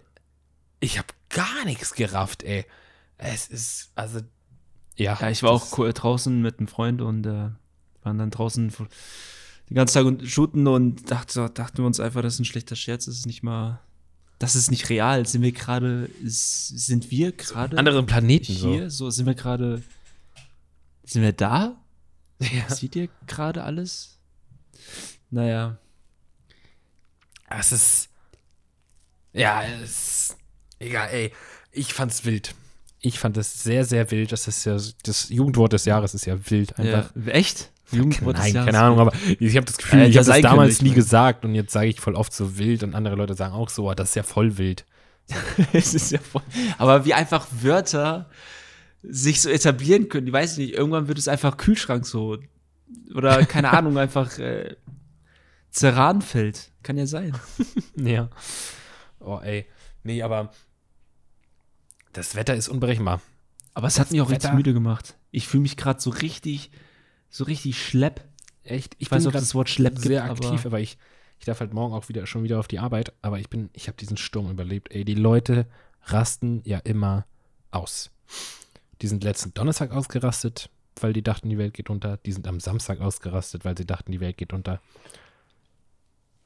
ich 0.80 0.98
habe 0.98 1.08
gar 1.30 1.64
nichts 1.64 1.94
gerafft, 1.94 2.42
ey. 2.42 2.64
Es 3.18 3.46
ist, 3.48 3.90
also, 3.94 4.20
ja. 4.96 5.16
Ja, 5.20 5.30
ich 5.30 5.42
war 5.42 5.52
das- 5.52 5.72
auch 5.72 5.78
cool 5.78 5.92
draußen 5.92 6.42
mit 6.42 6.58
einem 6.58 6.68
Freund 6.68 7.00
und 7.00 7.24
äh, 7.26 7.50
waren 8.02 8.18
dann 8.18 8.30
draußen 8.30 8.68
den 9.70 9.74
ganzen 9.74 9.94
Tag 9.94 10.04
und 10.06 10.26
shooten 10.28 10.66
und 10.66 11.10
dachte, 11.10 11.32
so- 11.32 11.48
dachten 11.48 11.78
wir 11.78 11.86
uns 11.86 12.00
einfach, 12.00 12.20
das 12.22 12.34
ist 12.34 12.40
ein 12.40 12.44
schlechter 12.44 12.76
Scherz, 12.76 13.06
das 13.06 13.14
ist 13.16 13.26
nicht 13.26 13.42
mal, 13.42 13.80
das 14.38 14.56
ist 14.56 14.70
nicht 14.70 14.90
real. 14.90 15.24
Sind 15.26 15.42
wir 15.42 15.52
gerade, 15.52 16.10
sind 16.26 17.10
wir 17.10 17.32
gerade 17.32 17.78
anderen 17.78 18.06
Planeten 18.06 18.52
hier? 18.52 18.90
So 18.90 19.08
sind 19.10 19.26
wir 19.26 19.34
gerade, 19.34 19.82
sind 21.04 21.22
wir 21.22 21.32
da? 21.32 21.76
Ja. 22.50 22.74
Seht 22.74 22.96
ihr 22.96 23.08
gerade 23.26 23.62
alles? 23.62 24.18
Naja, 25.30 25.78
Es 27.48 27.72
ist. 27.72 28.08
Ja, 29.32 29.62
es 29.64 29.90
ist. 29.90 30.36
Egal, 30.78 31.08
ey. 31.10 31.32
Ich 31.70 31.94
fand's 31.94 32.24
wild. 32.24 32.54
Ich 33.00 33.18
fand 33.18 33.36
es 33.36 33.62
sehr, 33.62 33.84
sehr 33.84 34.10
wild. 34.10 34.32
Das 34.32 34.46
ist 34.48 34.64
ja 34.64 34.76
das 35.04 35.28
Jugendwort 35.28 35.72
des 35.72 35.84
Jahres 35.84 36.14
ist 36.14 36.26
ja 36.26 36.36
wild. 36.50 36.78
Einfach. 36.78 37.10
ja, 37.14 37.32
echt? 37.32 37.70
Jugendwort 37.90 38.36
des 38.36 38.44
Nein, 38.44 38.54
Jahres. 38.54 38.66
keine 38.66 38.84
Ahnung, 38.84 39.00
aber 39.00 39.12
ich 39.38 39.56
habe 39.56 39.66
das 39.66 39.76
Gefühl, 39.76 40.00
Äh, 40.00 40.08
ich 40.08 40.14
ja, 40.14 40.22
habe 40.22 40.32
das 40.32 40.40
damals 40.40 40.82
nie 40.82 40.88
ich 40.90 40.94
gesagt 40.94 41.44
und 41.44 41.54
jetzt 41.54 41.72
sage 41.72 41.88
ich 41.88 42.00
voll 42.00 42.14
oft 42.14 42.32
so 42.32 42.56
wild 42.58 42.82
und 42.82 42.94
andere 42.94 43.16
Leute 43.16 43.34
sagen 43.34 43.54
auch 43.54 43.68
so, 43.68 43.92
das 43.92 44.10
ist 44.10 44.14
ja 44.16 44.22
voll 44.22 44.56
wild. 44.58 44.84
es 45.72 45.94
ist 45.94 46.10
ja 46.10 46.18
voll, 46.18 46.42
aber 46.78 47.04
wie 47.04 47.14
einfach 47.14 47.46
Wörter 47.50 48.28
sich 49.02 49.40
so 49.40 49.48
etablieren 49.50 50.08
können, 50.08 50.26
ich 50.28 50.32
weiß 50.32 50.58
nicht, 50.58 50.74
irgendwann 50.74 51.08
wird 51.08 51.18
es 51.18 51.28
einfach 51.28 51.56
Kühlschrank 51.56 52.06
so. 52.06 52.38
Oder 53.14 53.44
keine 53.46 53.70
Ahnung, 53.72 53.98
einfach 53.98 54.38
äh, 54.38 54.76
Ceranfeld. 55.72 56.70
Kann 56.82 56.98
ja 56.98 57.06
sein. 57.06 57.36
Ja. 57.96 58.30
Oh, 59.20 59.38
ey. 59.42 59.66
Nee, 60.02 60.22
aber 60.22 60.50
das 62.12 62.34
Wetter 62.34 62.54
ist 62.54 62.68
unberechenbar. 62.68 63.20
Aber 63.74 63.86
es 63.86 64.00
hat 64.00 64.10
mich 64.10 64.20
auch 64.20 64.30
richtig 64.30 64.48
Wetter- 64.48 64.56
müde 64.56 64.72
gemacht. 64.72 65.16
Ich 65.30 65.46
fühle 65.46 65.62
mich 65.62 65.76
gerade 65.76 66.00
so 66.00 66.10
richtig, 66.10 66.70
so 67.30 67.44
richtig 67.44 67.82
schlepp. 67.82 68.24
Echt? 68.64 68.96
Ich 68.98 69.10
weiß 69.10 69.18
nicht, 69.24 69.28
ob 69.34 69.40
das 69.40 69.54
Wort 69.54 69.68
schlepp 69.68 69.94
gibt, 69.96 70.06
sehr 70.06 70.24
aber- 70.24 70.32
aktiv, 70.32 70.66
aber, 70.66 70.80
ich, 70.80 70.96
ich 71.38 71.44
darf 71.46 71.60
halt 71.60 71.72
morgen 71.74 71.94
auch 71.94 72.08
wieder 72.08 72.26
schon 72.26 72.42
wieder 72.44 72.58
auf 72.58 72.68
die 72.68 72.78
Arbeit, 72.78 73.12
aber 73.22 73.38
ich 73.38 73.48
bin, 73.50 73.70
ich 73.72 73.88
habe 73.88 73.96
diesen 73.96 74.16
Sturm 74.16 74.50
überlebt. 74.50 74.90
Ey, 74.92 75.04
die 75.04 75.14
Leute 75.14 75.66
rasten 76.04 76.62
ja 76.64 76.78
immer 76.78 77.26
aus. 77.70 78.10
Die 79.02 79.08
sind 79.08 79.24
letzten 79.24 79.52
Donnerstag 79.52 79.90
ausgerastet, 79.90 80.70
weil 81.00 81.12
die 81.12 81.22
dachten, 81.22 81.48
die 81.48 81.58
Welt 81.58 81.74
geht 81.74 81.90
unter. 81.90 82.18
Die 82.18 82.32
sind 82.32 82.46
am 82.46 82.60
Samstag 82.60 83.00
ausgerastet, 83.00 83.64
weil 83.64 83.76
sie 83.76 83.84
dachten, 83.84 84.12
die 84.12 84.20
Welt 84.20 84.36
geht 84.36 84.52
unter. 84.52 84.80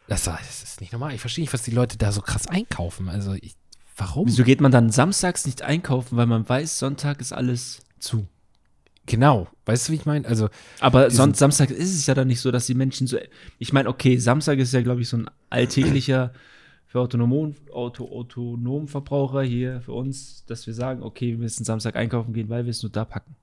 Das, 0.09 0.25
das 0.25 0.63
ist 0.63 0.81
nicht 0.81 0.93
normal. 0.93 1.15
Ich 1.15 1.21
verstehe 1.21 1.43
nicht, 1.43 1.53
was 1.53 1.63
die 1.63 1.71
Leute 1.71 1.99
da 1.99 2.13
so 2.13 2.23
krass 2.23 2.47
einkaufen. 2.47 3.11
Also, 3.11 3.35
ich, 3.35 3.57
warum? 3.97 4.27
Wieso 4.27 4.43
geht 4.43 4.63
man 4.63 4.73
dann 4.73 4.91
samstags 4.91 5.45
nicht 5.45 5.63
einkaufen, 5.63 6.17
weil 6.17 6.27
man 6.27 6.49
weiß, 6.49 6.79
Sonntag 6.79 7.21
ist 7.21 7.33
alles 7.33 7.83
zu. 7.99 8.27
Genau. 9.05 9.49
Weißt 9.67 9.89
du, 9.89 9.93
wie 9.93 9.97
ich 9.97 10.07
meine? 10.07 10.27
Also, 10.27 10.49
Aber 10.81 11.11
sonst 11.11 11.39
Samstag 11.39 11.71
ist 11.71 11.95
es 11.95 12.07
ja 12.07 12.15
dann 12.15 12.29
nicht 12.29 12.41
so, 12.41 12.51
dass 12.51 12.67
die 12.67 12.75
Menschen 12.75 13.07
so. 13.07 13.19
Ich 13.59 13.73
meine, 13.73 13.89
okay, 13.89 14.17
Samstag 14.17 14.59
ist 14.59 14.73
ja, 14.73 14.81
glaube 14.81 15.03
ich, 15.03 15.09
so 15.09 15.19
ein 15.19 15.31
alltäglicher 15.51 16.33
für 16.87 17.01
autonomen, 17.01 17.57
Auto, 17.73 18.09
autonomen 18.11 18.89
Verbraucher 18.89 19.43
hier 19.43 19.81
für 19.81 19.93
uns, 19.93 20.45
dass 20.47 20.67
wir 20.67 20.75
sagen, 20.75 21.03
okay, 21.03 21.33
wir 21.33 21.39
müssen 21.39 21.65
Samstag 21.65 21.97
einkaufen 21.97 22.33
gehen, 22.33 22.49
weil 22.49 22.65
wir 22.65 22.71
es 22.71 22.83
nur 22.83 22.93
da 22.93 23.05
packen. 23.05 23.35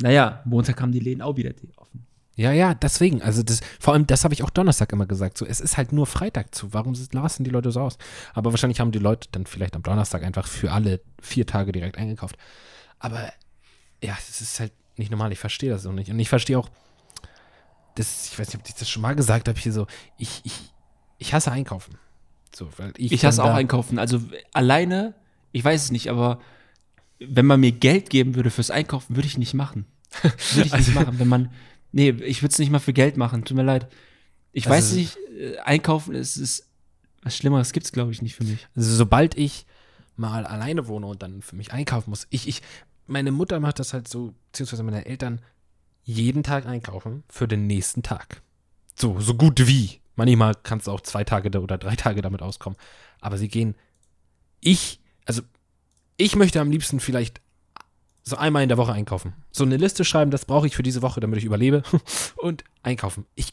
Naja, 0.00 0.42
Montag 0.44 0.80
haben 0.80 0.92
die 0.92 1.00
Läden 1.00 1.22
auch 1.22 1.36
wieder 1.36 1.52
offen. 1.76 2.06
Ja, 2.36 2.52
ja, 2.52 2.72
deswegen. 2.72 3.20
Also 3.20 3.42
das, 3.42 3.60
vor 3.80 3.94
allem, 3.94 4.06
das 4.06 4.22
habe 4.22 4.32
ich 4.32 4.44
auch 4.44 4.50
Donnerstag 4.50 4.92
immer 4.92 5.06
gesagt. 5.06 5.36
So, 5.36 5.44
es 5.44 5.60
ist 5.60 5.76
halt 5.76 5.92
nur 5.92 6.06
Freitag 6.06 6.54
zu. 6.54 6.72
Warum 6.72 6.94
lassen 7.10 7.42
die 7.42 7.50
Leute 7.50 7.72
so 7.72 7.80
aus? 7.80 7.98
Aber 8.32 8.52
wahrscheinlich 8.52 8.78
haben 8.78 8.92
die 8.92 9.00
Leute 9.00 9.28
dann 9.32 9.44
vielleicht 9.44 9.74
am 9.74 9.82
Donnerstag 9.82 10.22
einfach 10.22 10.46
für 10.46 10.70
alle 10.70 11.00
vier 11.20 11.46
Tage 11.46 11.72
direkt 11.72 11.98
eingekauft. 11.98 12.38
Aber 13.00 13.32
ja, 14.02 14.16
es 14.16 14.40
ist 14.40 14.60
halt 14.60 14.72
nicht 14.96 15.10
normal. 15.10 15.32
Ich 15.32 15.40
verstehe 15.40 15.70
das 15.70 15.82
so 15.82 15.90
nicht. 15.90 16.10
Und 16.12 16.18
ich 16.20 16.28
verstehe 16.28 16.56
auch, 16.56 16.70
das, 17.96 18.28
ich 18.30 18.38
weiß 18.38 18.46
nicht, 18.46 18.60
ob 18.60 18.68
ich 18.68 18.74
das 18.74 18.88
schon 18.88 19.02
mal 19.02 19.16
gesagt 19.16 19.48
habe, 19.48 19.58
hier 19.58 19.72
so, 19.72 19.88
ich, 20.16 20.40
ich, 20.44 20.72
ich 21.18 21.34
hasse 21.34 21.50
Einkaufen. 21.52 21.96
So, 22.54 22.68
ich 22.96 23.12
Ich 23.12 23.24
hasse 23.24 23.44
auch 23.44 23.54
einkaufen. 23.54 23.98
Also 23.98 24.20
alleine, 24.52 25.14
ich 25.52 25.62
weiß 25.64 25.84
es 25.84 25.90
nicht, 25.90 26.08
aber 26.08 26.40
wenn 27.18 27.46
man 27.46 27.60
mir 27.60 27.72
Geld 27.72 28.10
geben 28.10 28.34
würde 28.34 28.50
fürs 28.50 28.70
Einkaufen, 28.70 29.16
würde 29.16 29.26
ich 29.28 29.38
nicht 29.38 29.54
machen. 29.54 29.84
Würde 30.22 30.66
ich 30.66 30.72
Also- 30.72 30.90
nicht 30.90 30.94
machen. 30.94 31.18
Wenn 31.18 31.28
man. 31.28 31.52
Nee, 31.92 32.10
ich 32.10 32.42
würde 32.42 32.52
es 32.52 32.58
nicht 32.58 32.70
mal 32.70 32.78
für 32.78 32.92
Geld 32.94 33.16
machen. 33.18 33.44
Tut 33.44 33.56
mir 33.56 33.62
leid. 33.62 33.88
Ich 34.52 34.66
Also- 34.66 34.76
weiß 34.76 34.92
nicht, 34.94 35.16
äh, 35.38 35.58
einkaufen 35.58 36.14
ist, 36.14 36.36
ist 36.36 36.66
was 37.22 37.36
Schlimmeres 37.36 37.72
gibt 37.72 37.84
es, 37.86 37.92
glaube 37.92 38.12
ich, 38.12 38.22
nicht 38.22 38.34
für 38.36 38.44
mich. 38.44 38.66
Also 38.74 38.94
sobald 38.94 39.36
ich 39.36 39.66
mal 40.16 40.46
alleine 40.46 40.86
wohne 40.88 41.06
und 41.06 41.22
dann 41.22 41.42
für 41.42 41.56
mich 41.56 41.72
einkaufen 41.72 42.10
muss, 42.10 42.26
ich, 42.30 42.48
ich, 42.48 42.62
meine 43.06 43.32
Mutter 43.32 43.60
macht 43.60 43.78
das 43.80 43.92
halt 43.92 44.08
so, 44.08 44.32
beziehungsweise 44.50 44.82
meine 44.82 45.04
Eltern, 45.04 45.40
jeden 46.04 46.42
Tag 46.42 46.64
einkaufen 46.66 47.24
für 47.28 47.46
den 47.48 47.66
nächsten 47.66 48.02
Tag. 48.02 48.40
So, 48.94 49.20
so 49.20 49.34
gut 49.34 49.66
wie. 49.66 50.00
Manchmal 50.18 50.54
kannst 50.64 50.88
du 50.88 50.90
auch 50.90 51.00
zwei 51.00 51.22
Tage 51.22 51.48
oder 51.60 51.78
drei 51.78 51.94
Tage 51.96 52.20
damit 52.22 52.42
auskommen. 52.42 52.76
Aber 53.20 53.38
sie 53.38 53.46
gehen, 53.48 53.76
ich, 54.60 55.00
also 55.24 55.42
ich 56.16 56.34
möchte 56.34 56.60
am 56.60 56.70
liebsten 56.72 56.98
vielleicht 56.98 57.40
so 58.24 58.36
einmal 58.36 58.64
in 58.64 58.68
der 58.68 58.78
Woche 58.78 58.92
einkaufen. 58.92 59.32
So 59.52 59.64
eine 59.64 59.76
Liste 59.76 60.04
schreiben, 60.04 60.30
das 60.32 60.44
brauche 60.44 60.66
ich 60.66 60.74
für 60.76 60.82
diese 60.82 61.02
Woche, 61.02 61.20
damit 61.20 61.38
ich 61.38 61.44
überlebe. 61.44 61.82
Und 62.36 62.64
einkaufen. 62.82 63.26
Ich 63.36 63.52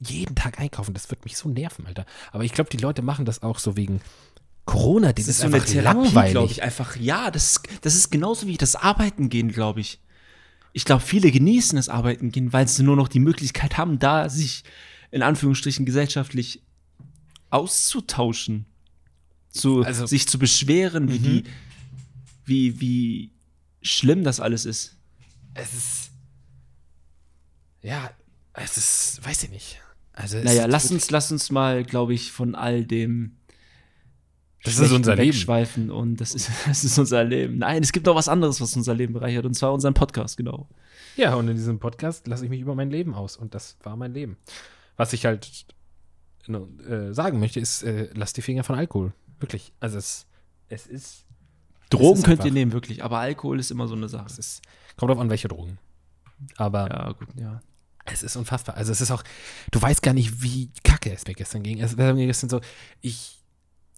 jeden 0.00 0.34
Tag 0.34 0.58
einkaufen, 0.60 0.92
das 0.94 1.10
wird 1.10 1.24
mich 1.24 1.36
so 1.36 1.48
nerven, 1.48 1.86
Alter. 1.86 2.04
Aber 2.30 2.44
ich 2.44 2.52
glaube, 2.52 2.68
die 2.68 2.76
Leute 2.76 3.00
machen 3.02 3.24
das 3.24 3.42
auch 3.42 3.58
so 3.58 3.76
wegen 3.76 4.00
Corona. 4.66 5.12
Das, 5.14 5.28
ist, 5.28 5.42
einfach 5.42 5.66
langweilig. 5.74 6.32
glaube 6.32 6.52
ich. 6.52 6.62
Einfach, 6.62 6.96
ja, 6.96 7.30
das, 7.30 7.52
ist- 7.52 7.68
das 7.80 7.94
ist 7.94 8.10
genauso 8.10 8.46
wie 8.46 8.56
das 8.58 8.76
Arbeiten 8.76 9.28
gehen, 9.30 9.48
glaube 9.50 9.80
ich. 9.80 9.98
Ich 10.74 10.84
glaube, 10.84 11.02
viele 11.02 11.30
genießen 11.30 11.76
das 11.76 11.88
Arbeiten 11.88 12.32
gehen, 12.32 12.52
weil 12.52 12.68
sie 12.68 12.82
nur 12.82 12.96
noch 12.96 13.08
die 13.08 13.20
Möglichkeit 13.20 13.78
haben, 13.78 13.98
da 13.98 14.28
sich 14.28 14.64
in 15.12 15.22
Anführungsstrichen 15.22 15.86
gesellschaftlich 15.86 16.62
auszutauschen. 17.50 18.66
Zu, 19.50 19.82
Also- 19.82 20.06
sich 20.06 20.26
zu 20.26 20.38
beschweren, 20.38 21.08
wie, 21.12 21.18
Mhm. 21.18 21.22
die, 21.22 21.44
wie, 22.46 22.80
wie 22.80 23.30
schlimm 23.82 24.24
das 24.24 24.40
alles 24.40 24.64
ist. 24.64 24.96
Es 25.54 25.74
ist. 25.74 26.10
Ja, 27.82 28.10
es 28.54 28.76
ist, 28.78 29.24
weiß 29.26 29.42
ich 29.44 29.50
nicht. 29.50 29.80
Also 30.14 30.38
Naja, 30.38 30.66
lass 30.66 30.90
uns, 30.90 31.10
lass 31.10 31.30
uns 31.32 31.50
mal, 31.50 31.84
glaube 31.84 32.14
ich, 32.14 32.32
von 32.32 32.54
all 32.54 32.84
dem 32.84 33.36
Das 34.64 34.78
ist 34.78 34.92
unser 34.92 35.16
Leben. 35.16 35.28
wegschweifen 35.28 35.90
und 35.90 36.16
das 36.16 36.34
ist, 36.34 36.48
das 36.66 36.84
ist 36.84 36.98
unser 36.98 37.24
Leben. 37.24 37.58
Nein, 37.58 37.82
es 37.82 37.92
gibt 37.92 38.06
noch 38.06 38.14
was 38.14 38.28
anderes, 38.28 38.60
was 38.60 38.74
unser 38.76 38.94
Leben 38.94 39.12
bereichert 39.12 39.44
und 39.44 39.54
zwar 39.54 39.72
unseren 39.74 39.94
Podcast, 39.94 40.36
genau. 40.38 40.68
Ja, 41.16 41.34
und 41.34 41.48
in 41.48 41.56
diesem 41.56 41.78
Podcast 41.78 42.26
lasse 42.26 42.44
ich 42.44 42.50
mich 42.50 42.60
über 42.60 42.74
mein 42.74 42.90
Leben 42.90 43.12
aus. 43.14 43.36
Und 43.36 43.54
das 43.54 43.76
war 43.82 43.96
mein 43.96 44.14
Leben. 44.14 44.38
Was 45.02 45.12
ich 45.12 45.26
halt 45.26 45.66
äh, 46.48 47.12
sagen 47.12 47.38
möchte, 47.40 47.60
ist, 47.60 47.82
äh, 47.82 48.08
lasst 48.14 48.36
die 48.36 48.42
Finger 48.42 48.64
von 48.64 48.76
Alkohol. 48.76 49.12
Wirklich. 49.40 49.72
Also 49.80 49.98
es, 49.98 50.26
es 50.68 50.86
ist. 50.86 51.24
Drogen 51.90 52.12
es 52.14 52.18
ist 52.20 52.24
könnt 52.24 52.38
ihr 52.38 52.44
einfach- 52.44 52.54
nehmen, 52.54 52.72
wirklich. 52.72 53.02
Aber 53.04 53.18
Alkohol 53.18 53.58
ist 53.60 53.70
immer 53.70 53.88
so 53.88 53.94
eine 53.94 54.08
Sache. 54.08 54.26
Es 54.26 54.38
ist, 54.38 54.62
kommt 54.96 55.10
drauf 55.10 55.18
an, 55.18 55.28
welche 55.30 55.48
Drogen. 55.48 55.78
Aber 56.56 56.88
Ja, 56.88 57.12
gut, 57.12 57.28
ja. 57.36 57.60
es 58.06 58.22
ist 58.22 58.36
unfassbar. 58.36 58.76
Also 58.76 58.90
es 58.92 59.00
ist 59.00 59.10
auch, 59.10 59.22
du 59.70 59.82
weißt 59.82 60.02
gar 60.02 60.14
nicht, 60.14 60.42
wie 60.42 60.70
kacke 60.84 61.12
es 61.12 61.26
mir 61.26 61.34
gestern 61.34 61.62
ging. 61.62 61.80
Es 61.80 61.96
war 61.98 62.14
mir 62.14 62.26
gestern 62.26 62.48
so, 62.50 62.60
ich, 63.00 63.40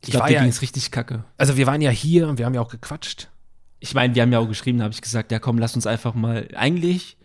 Ich 0.03 0.11
glaube, 0.11 0.23
war 0.23 0.29
dir 0.29 0.35
ja, 0.35 0.41
ging 0.41 0.51
es 0.51 0.61
richtig 0.63 0.91
kacke. 0.91 1.25
also 1.37 1.57
wir 1.57 1.67
waren 1.67 1.81
ja 1.81 1.91
hier 1.91 2.29
und 2.29 2.39
wir 2.39 2.47
haben 2.47 2.55
ja 2.55 2.61
auch 2.61 2.71
gequatscht. 2.71 3.31
Ich 3.79 3.95
meine, 3.95 4.15
wir 4.15 4.23
haben 4.23 4.33
ja 4.33 4.39
auch 4.39 4.49
geschrieben, 4.49 4.79
da 4.79 4.85
habe 4.85 4.95
ich 4.95 5.03
gesagt, 5.03 5.31
ja 5.33 5.39
komm, 5.39 5.59
lass 5.59 5.75
uns 5.77 5.87
einfach 5.87 6.15
mal. 6.15 6.49
Eigentlich 6.55 7.17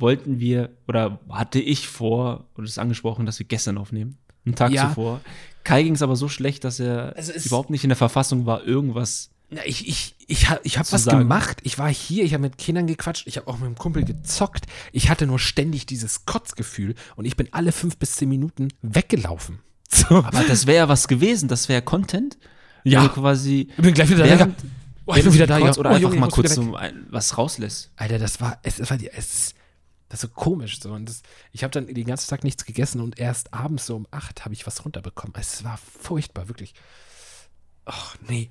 wollten 0.00 0.40
wir, 0.40 0.70
oder 0.88 1.18
hatte 1.28 1.60
ich 1.60 1.88
vor, 1.88 2.46
und 2.54 2.64
es 2.64 2.70
ist 2.72 2.78
angesprochen, 2.78 3.26
dass 3.26 3.38
wir 3.38 3.46
gestern 3.46 3.78
aufnehmen. 3.78 4.16
Einen 4.46 4.54
Tag 4.54 4.72
Ja. 4.72 4.88
zuvor. 4.88 5.20
Kai 5.64 5.82
ging 5.82 5.94
es 5.94 6.02
aber 6.02 6.16
so 6.16 6.28
schlecht, 6.28 6.64
dass 6.64 6.80
er 6.80 7.14
Also 7.16 7.32
überhaupt 7.32 7.70
nicht 7.70 7.84
in 7.84 7.90
der 7.90 7.96
Verfassung 7.96 8.46
war, 8.46 8.64
irgendwas. 8.64 9.30
Na, 9.50 9.60
ich, 9.66 9.86
ich, 9.88 10.14
ich, 10.28 10.46
ich 10.62 10.78
habe 10.78 10.92
was 10.92 11.04
sagen. 11.04 11.18
gemacht. 11.18 11.58
Ich 11.64 11.76
war 11.78 11.88
hier, 11.92 12.24
ich 12.24 12.32
habe 12.34 12.42
mit 12.42 12.56
Kindern 12.56 12.86
gequatscht, 12.86 13.26
ich 13.26 13.36
habe 13.36 13.48
auch 13.48 13.58
mit 13.58 13.66
einem 13.66 13.74
Kumpel 13.74 14.04
gezockt. 14.04 14.66
Ich 14.92 15.10
hatte 15.10 15.26
nur 15.26 15.38
ständig 15.38 15.86
dieses 15.86 16.24
Kotzgefühl 16.24 16.94
und 17.16 17.24
ich 17.24 17.36
bin 17.36 17.48
alle 17.50 17.72
fünf 17.72 17.96
bis 17.98 18.12
zehn 18.14 18.28
Minuten 18.28 18.68
weggelaufen. 18.82 19.58
So. 19.92 20.18
Aber 20.22 20.44
das 20.44 20.68
wäre 20.68 20.76
ja 20.84 20.88
was 20.88 21.08
gewesen, 21.08 21.48
das 21.48 21.68
wäre 21.68 21.82
Content. 21.82 22.38
Ja. 22.84 23.02
Du 23.02 23.08
quasi. 23.08 23.68
Ich 23.76 23.82
bin 23.82 23.92
gleich 23.92 24.08
wieder 24.08 24.20
da. 24.22 24.30
während- 24.38 24.62
ja. 24.62 24.68
Oh, 25.04 25.14
ich 25.16 25.24
bin 25.24 25.34
wieder 25.34 25.48
da. 25.48 25.58
Ja. 25.58 25.70
Oder 25.76 25.90
oh, 25.90 25.94
einfach 25.94 26.00
Junge, 26.00 26.16
mal 26.20 26.30
kurz 26.30 26.54
so 26.54 26.76
ein, 26.76 27.06
was 27.10 27.36
rauslässt. 27.36 27.90
Alter, 27.96 28.20
das 28.20 28.40
war, 28.40 28.60
es, 28.62 28.78
es 28.78 28.88
war, 28.88 28.96
die- 28.96 29.10
es, 29.10 29.52
das 30.10 30.22
ist 30.22 30.28
so 30.30 30.34
komisch 30.34 30.80
so. 30.80 30.92
Und 30.92 31.08
das, 31.08 31.22
ich 31.52 31.62
habe 31.64 31.70
dann 31.70 31.86
den 31.86 32.04
ganzen 32.04 32.28
Tag 32.28 32.44
nichts 32.44 32.64
gegessen 32.66 33.00
und 33.00 33.18
erst 33.18 33.54
abends 33.54 33.86
so 33.86 33.96
um 33.96 34.06
acht 34.10 34.44
habe 34.44 34.52
ich 34.52 34.66
was 34.66 34.84
runterbekommen. 34.84 35.34
Es 35.38 35.64
war 35.64 35.78
furchtbar, 35.78 36.48
wirklich. 36.48 36.74
Ach, 37.86 38.16
nee. 38.28 38.50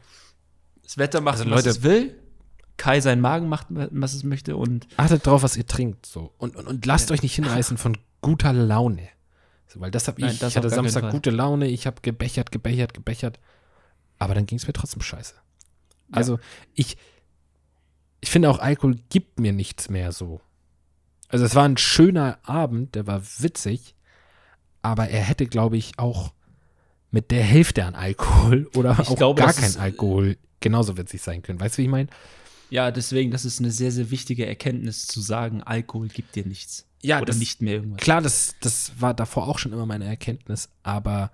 Das 0.81 0.97
Wetter 0.97 1.21
macht, 1.21 1.37
Also, 1.39 1.51
was 1.51 1.57
Leute- 1.65 1.69
es 1.69 1.83
will. 1.83 2.19
Kai 2.77 3.01
seinen 3.01 3.19
Magen 3.21 3.49
macht, 3.49 3.67
was 3.69 4.13
es 4.13 4.23
möchte. 4.23 4.55
Und 4.55 4.87
Achtet 4.95 5.27
drauf, 5.27 5.43
was 5.43 5.57
ihr 5.57 5.67
trinkt. 5.67 6.05
So. 6.05 6.33
Und, 6.37 6.55
und, 6.55 6.65
und 6.65 6.85
lasst 6.85 7.11
euch 7.11 7.21
nicht 7.21 7.35
hinreißen 7.35 7.77
von 7.77 7.97
guter 8.21 8.53
Laune. 8.53 9.09
So, 9.67 9.81
weil 9.81 9.91
das 9.91 10.07
habe 10.07 10.19
ich. 10.21 10.25
Nein, 10.25 10.37
das 10.39 10.53
ich 10.53 10.57
hatte 10.57 10.69
Samstag 10.69 11.11
gute 11.11 11.29
Laune, 11.29 11.67
ich 11.67 11.85
habe 11.85 12.01
gebechert, 12.01 12.53
gebechert, 12.53 12.93
gebechert. 12.93 13.37
Aber 14.17 14.33
dann 14.33 14.45
ging 14.45 14.57
es 14.57 14.65
mir 14.65 14.71
trotzdem 14.73 15.01
scheiße. 15.01 15.35
Also, 16.11 16.39
ich, 16.73 16.97
ich 18.21 18.29
finde 18.31 18.49
auch, 18.49 18.59
Alkohol 18.59 18.95
gibt 19.09 19.39
mir 19.41 19.51
nichts 19.51 19.89
mehr 19.89 20.13
so. 20.13 20.39
Also, 21.29 21.45
es 21.45 21.55
war 21.55 21.63
ein 21.65 21.77
schöner 21.77 22.39
Abend, 22.43 22.95
der 22.95 23.07
war 23.07 23.21
witzig, 23.39 23.95
aber 24.81 25.09
er 25.09 25.21
hätte, 25.21 25.45
glaube 25.45 25.77
ich, 25.77 25.97
auch 25.97 26.33
mit 27.11 27.31
der 27.31 27.43
Hälfte 27.43 27.85
an 27.85 27.95
Alkohol 27.95 28.67
oder 28.75 28.97
Ich 29.01 29.07
auch 29.09 29.15
glaube, 29.15 29.41
gar 29.41 29.53
kein 29.53 29.63
ist- 29.69 29.77
Alkohol 29.79 30.37
genauso 30.59 30.97
witzig 30.97 31.21
sein 31.21 31.41
können. 31.41 31.59
Weißt 31.59 31.77
du, 31.77 31.79
wie 31.79 31.85
ich 31.85 31.91
meine? 31.91 32.09
ja, 32.71 32.91
deswegen, 32.91 33.31
das 33.31 33.45
ist 33.45 33.59
eine 33.59 33.71
sehr, 33.71 33.91
sehr 33.91 34.11
wichtige 34.11 34.45
Erkenntnis 34.45 35.07
zu 35.07 35.21
sagen, 35.21 35.63
Alkohol 35.63 36.07
gibt 36.09 36.35
dir 36.35 36.45
nichts. 36.45 36.85
Ja, 37.01 37.17
Oder 37.17 37.27
das- 37.27 37.37
nicht 37.37 37.61
mehr 37.63 37.75
irgendwas. 37.75 38.01
Klar, 38.01 38.21
das, 38.21 38.55
das 38.61 38.91
war 38.99 39.13
davor 39.15 39.47
auch 39.47 39.57
schon 39.57 39.73
immer 39.73 39.87
meine 39.87 40.05
Erkenntnis, 40.05 40.69
aber 40.83 41.31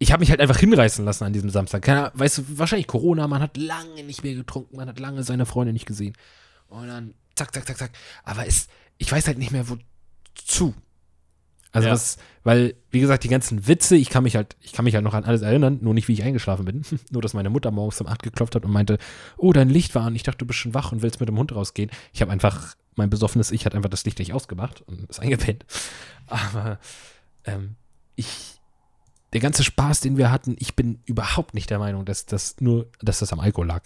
ich 0.00 0.10
habe 0.10 0.20
mich 0.20 0.30
halt 0.30 0.40
einfach 0.40 0.58
hinreißen 0.58 1.04
lassen 1.04 1.22
an 1.24 1.32
diesem 1.32 1.50
Samstag. 1.50 1.82
Keine, 1.82 2.06
Ahnung, 2.06 2.18
weißt 2.18 2.38
du, 2.38 2.58
wahrscheinlich 2.58 2.88
Corona, 2.88 3.28
man 3.28 3.42
hat 3.42 3.56
lange 3.58 4.02
nicht 4.02 4.24
mehr 4.24 4.34
getrunken, 4.34 4.74
man 4.76 4.88
hat 4.88 4.98
lange 4.98 5.22
seine 5.22 5.46
Freunde 5.46 5.72
nicht 5.72 5.86
gesehen. 5.86 6.14
Und 6.68 6.88
dann 6.88 7.14
zack, 7.36 7.54
zack, 7.54 7.66
zack, 7.68 7.76
zack. 7.78 7.90
Aber 8.24 8.44
es, 8.46 8.66
ich 9.00 9.10
weiß 9.10 9.26
halt 9.26 9.38
nicht 9.38 9.50
mehr, 9.50 9.64
wozu. 9.68 10.74
Also 11.72 11.88
Ja. 11.88 11.94
was, 11.94 12.18
weil, 12.44 12.74
wie 12.90 13.00
gesagt, 13.00 13.24
die 13.24 13.28
ganzen 13.28 13.66
Witze, 13.66 13.96
ich 13.96 14.10
kann 14.10 14.24
mich 14.24 14.36
halt, 14.36 14.56
ich 14.60 14.72
kann 14.72 14.84
mich 14.84 14.94
halt 14.94 15.04
noch 15.04 15.14
an 15.14 15.24
alles 15.24 15.40
erinnern, 15.42 15.78
nur 15.80 15.94
nicht, 15.94 16.06
wie 16.08 16.12
ich 16.12 16.22
eingeschlafen 16.22 16.64
bin. 16.66 16.82
nur, 17.10 17.22
dass 17.22 17.32
meine 17.32 17.48
Mutter 17.48 17.70
morgens 17.70 18.00
um 18.00 18.06
8 18.06 18.22
geklopft 18.22 18.54
hat 18.54 18.64
und 18.64 18.72
meinte, 18.72 18.98
oh, 19.38 19.52
dein 19.52 19.70
Licht 19.70 19.94
war 19.94 20.02
an, 20.02 20.14
ich 20.14 20.22
dachte, 20.22 20.38
du 20.38 20.46
bist 20.46 20.58
schon 20.58 20.74
wach 20.74 20.92
und 20.92 21.00
willst 21.02 21.18
mit 21.18 21.28
dem 21.28 21.38
Hund 21.38 21.54
rausgehen. 21.54 21.90
Ich 22.12 22.20
habe 22.20 22.30
einfach, 22.30 22.74
mein 22.94 23.08
besoffenes 23.08 23.52
Ich 23.52 23.64
hat 23.64 23.74
einfach 23.74 23.88
das 23.88 24.04
Licht 24.04 24.18
nicht 24.18 24.34
ausgemacht 24.34 24.82
und 24.82 25.08
ist 25.08 25.20
eingepennt. 25.20 25.64
Aber 26.26 26.78
ähm, 27.44 27.76
ich, 28.16 28.60
der 29.32 29.40
ganze 29.40 29.64
Spaß, 29.64 30.00
den 30.00 30.18
wir 30.18 30.30
hatten, 30.30 30.56
ich 30.58 30.76
bin 30.76 31.00
überhaupt 31.06 31.54
nicht 31.54 31.70
der 31.70 31.78
Meinung, 31.78 32.04
dass 32.04 32.26
das 32.26 32.56
nur, 32.60 32.88
dass 33.00 33.20
das 33.20 33.32
am 33.32 33.40
Alkohol 33.40 33.68
lag. 33.68 33.84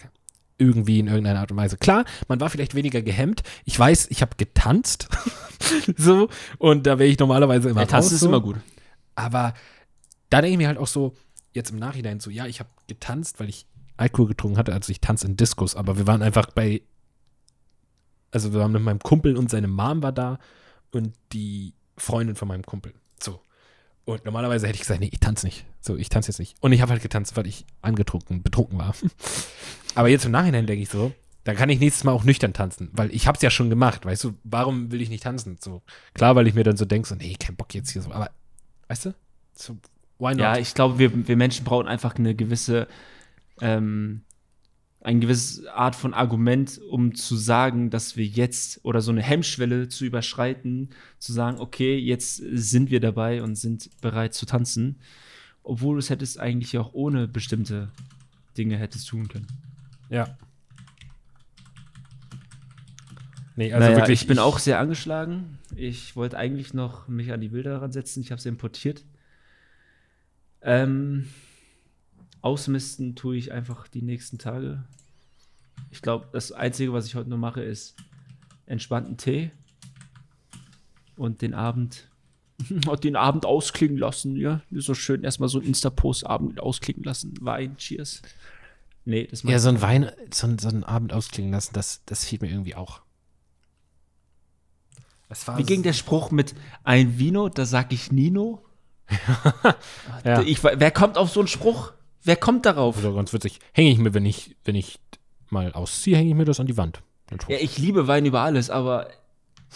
Irgendwie 0.57 0.99
in 0.99 1.07
irgendeiner 1.07 1.41
Art 1.41 1.51
und 1.51 1.57
Weise. 1.57 1.77
Klar, 1.77 2.05
man 2.27 2.39
war 2.39 2.49
vielleicht 2.49 2.75
weniger 2.75 3.01
gehemmt. 3.01 3.43
Ich 3.65 3.77
weiß, 3.77 4.07
ich 4.09 4.21
habe 4.21 4.37
getanzt. 4.37 5.09
so. 5.97 6.29
Und 6.57 6.87
da 6.87 6.97
wäre 6.97 7.09
ich 7.09 7.19
normalerweise 7.19 7.69
immer 7.69 7.81
Der 7.81 7.89
Tanz 7.89 8.05
raus, 8.05 8.11
ist 8.13 8.19
so. 8.21 8.27
immer 8.27 8.41
gut. 8.41 8.55
Aber 9.15 9.53
da 10.29 10.41
denke 10.41 10.53
ich 10.53 10.57
mir 10.57 10.67
halt 10.67 10.77
auch 10.77 10.87
so, 10.87 11.13
jetzt 11.53 11.71
im 11.71 11.77
Nachhinein 11.77 12.19
so, 12.19 12.29
ja, 12.29 12.45
ich 12.45 12.59
habe 12.59 12.69
getanzt, 12.87 13.39
weil 13.39 13.49
ich 13.49 13.65
Alkohol 13.97 14.27
getrunken 14.27 14.57
hatte, 14.57 14.73
also 14.73 14.91
ich 14.91 15.01
tanze 15.01 15.25
in 15.27 15.37
Diskos, 15.37 15.75
aber 15.75 15.97
wir 15.97 16.07
waren 16.07 16.21
einfach 16.21 16.51
bei, 16.51 16.81
also 18.31 18.53
wir 18.53 18.59
waren 18.59 18.73
mit 18.73 18.81
meinem 18.81 18.99
Kumpel 18.99 19.37
und 19.37 19.49
seine 19.49 19.67
Mom 19.67 20.03
war 20.03 20.11
da 20.11 20.39
und 20.91 21.13
die 21.31 21.73
Freundin 21.97 22.35
von 22.35 22.47
meinem 22.47 22.63
Kumpel. 22.63 22.93
Und 24.05 24.23
normalerweise 24.23 24.67
hätte 24.67 24.75
ich 24.75 24.81
gesagt, 24.81 24.99
nee, 24.99 25.09
ich 25.11 25.19
tanze 25.19 25.47
nicht. 25.47 25.65
So, 25.81 25.97
ich 25.97 26.09
tanze 26.09 26.29
jetzt 26.29 26.39
nicht. 26.39 26.55
Und 26.61 26.71
ich 26.71 26.81
habe 26.81 26.91
halt 26.91 27.01
getanzt, 27.01 27.35
weil 27.35 27.47
ich 27.47 27.65
angetrunken, 27.81 28.43
betrunken 28.43 28.77
war. 28.77 28.95
Aber 29.95 30.09
jetzt 30.09 30.25
im 30.25 30.31
Nachhinein 30.31 30.67
denke 30.67 30.83
ich 30.83 30.89
so, 30.89 31.11
dann 31.43 31.55
kann 31.55 31.69
ich 31.69 31.79
nächstes 31.79 32.03
Mal 32.03 32.11
auch 32.11 32.23
nüchtern 32.23 32.53
tanzen, 32.53 32.89
weil 32.91 33.13
ich 33.13 33.27
habe 33.27 33.35
es 33.35 33.41
ja 33.41 33.49
schon 33.49 33.69
gemacht, 33.69 34.05
weißt 34.05 34.23
du, 34.23 34.33
warum 34.43 34.91
will 34.91 35.01
ich 35.01 35.09
nicht 35.09 35.23
tanzen? 35.23 35.57
So, 35.59 35.83
klar, 36.13 36.35
weil 36.35 36.47
ich 36.47 36.55
mir 36.55 36.63
dann 36.63 36.75
so 36.75 36.85
denke, 36.85 37.07
so, 37.07 37.15
nee, 37.15 37.35
kein 37.39 37.55
Bock 37.55 37.73
jetzt 37.73 37.91
hier 37.91 38.01
so, 38.01 38.11
aber, 38.11 38.31
weißt 38.87 39.05
du, 39.05 39.15
so, 39.53 39.77
why 40.17 40.31
not? 40.31 40.39
Ja, 40.39 40.57
ich 40.57 40.73
glaube, 40.73 40.97
wir, 40.97 41.27
wir 41.27 41.37
Menschen 41.37 41.63
brauchen 41.63 41.87
einfach 41.87 42.15
eine 42.15 42.33
gewisse, 42.33 42.87
ähm, 43.61 44.23
eine 45.05 45.19
gewisse 45.19 45.71
Art 45.73 45.95
von 45.95 46.15
Argument, 46.15 46.81
um 46.89 47.13
zu 47.13 47.35
sagen, 47.35 47.91
dass 47.91 48.17
wir 48.17 48.25
jetzt 48.25 48.83
oder 48.83 49.01
so 49.01 49.11
eine 49.11 49.21
Hemmschwelle 49.21 49.87
zu 49.87 50.03
überschreiten, 50.03 50.89
zu 51.19 51.31
sagen, 51.31 51.59
okay, 51.59 51.97
jetzt 51.97 52.37
sind 52.37 52.89
wir 52.89 52.99
dabei 52.99 53.43
und 53.43 53.55
sind 53.55 53.89
bereit 54.01 54.33
zu 54.33 54.47
tanzen, 54.47 54.99
obwohl 55.63 55.95
du 55.95 55.99
es 55.99 56.09
hättest 56.09 56.39
eigentlich 56.39 56.77
auch 56.79 56.93
ohne 56.93 57.27
bestimmte 57.27 57.91
Dinge 58.57 58.77
hättest 58.77 59.07
tun 59.07 59.27
können. 59.27 59.47
ja. 60.09 60.37
Nee, 63.57 63.71
also 63.71 63.85
naja, 63.85 63.97
wirklich, 63.97 64.21
ich 64.23 64.27
bin 64.27 64.37
auch 64.37 64.59
sehr 64.59 64.79
angeschlagen. 64.79 65.59
Ich 65.77 66.17
wollte 66.17 66.37
eigentlich 66.37 66.73
noch 66.73 67.07
mich 67.07 67.31
an 67.31 67.39
die 67.39 67.47
Bilder 67.47 67.81
ransetzen. 67.81 68.21
Ich 68.21 68.31
habe 68.31 68.41
sie 68.41 68.49
importiert. 68.49 69.05
Ähm, 70.61 71.29
ausmisten 72.45 73.15
tue 73.15 73.35
ich 73.37 73.51
einfach 73.51 73.87
die 73.87 74.01
nächsten 74.03 74.37
Tage. 74.37 74.83
Ich 75.89 76.01
glaube, 76.01 76.27
das 76.31 76.51
Einzige, 76.51 76.93
was 76.93 77.07
ich 77.07 77.15
heute 77.15 77.29
nur 77.29 77.39
mache, 77.39 77.61
ist 77.63 77.95
entspannten 78.67 79.17
Tee 79.17 79.51
und 81.17 81.41
den 81.41 81.53
Abend 81.53 82.09
den 83.03 83.15
Abend 83.17 83.45
ausklingen 83.45 83.97
lassen, 83.97 84.37
ja. 84.37 84.61
So 84.71 84.93
schön 84.93 85.23
erstmal 85.23 85.49
so 85.49 85.59
ein 85.59 85.65
Insta-Post-Abend 85.65 86.61
ausklingen 86.61 87.03
lassen. 87.03 87.33
Wein, 87.41 87.75
Cheers. 87.77 88.21
Nee, 89.03 89.27
das 89.27 89.43
Ja, 89.43 89.59
so 89.59 89.69
ein 89.69 89.81
Wein, 89.81 90.09
so, 90.33 90.47
ein- 90.47 90.57
so 90.57 90.69
einen 90.69 90.83
Abend 90.85 91.11
ausklingen 91.13 91.51
lassen, 91.51 91.73
das, 91.73 92.01
das 92.05 92.23
fehlt 92.25 92.41
mir 92.41 92.49
irgendwie 92.49 92.75
auch. 92.75 93.01
Wie 95.57 95.63
ging 95.63 95.83
der 95.83 95.93
Spruch 95.93 96.31
mit 96.31 96.55
ein 96.83 97.17
Vino, 97.19 97.49
da 97.49 97.65
sag 97.65 97.91
ich 97.91 98.11
Nino? 98.11 98.63
Ja. 100.23 100.41
Ich, 100.41 100.63
wer 100.63 100.91
kommt 100.91 101.17
auf 101.17 101.29
so 101.29 101.39
einen 101.41 101.47
Spruch? 101.47 101.93
Wer 102.25 102.35
kommt 102.35 102.65
darauf? 102.65 102.97
Also 102.97 103.13
ganz 103.13 103.31
witzig. 103.33 103.59
Hänge 103.71 103.91
ich 103.91 103.97
mir, 103.97 104.13
wenn 104.13 104.25
ich, 104.25 104.55
wenn 104.65 104.75
ich 104.75 104.99
mal 105.49 105.71
ausziehe, 105.73 106.17
hänge 106.17 106.29
ich 106.29 106.35
mir 106.35 106.45
das 106.45 106.59
an 106.59 106.65
die 106.67 106.75
Wand. 106.77 107.01
Ja, 107.47 107.57
ich 107.57 107.77
liebe 107.77 108.07
Wein 108.07 108.25
über 108.25 108.41
alles, 108.41 108.69
aber. 108.69 109.07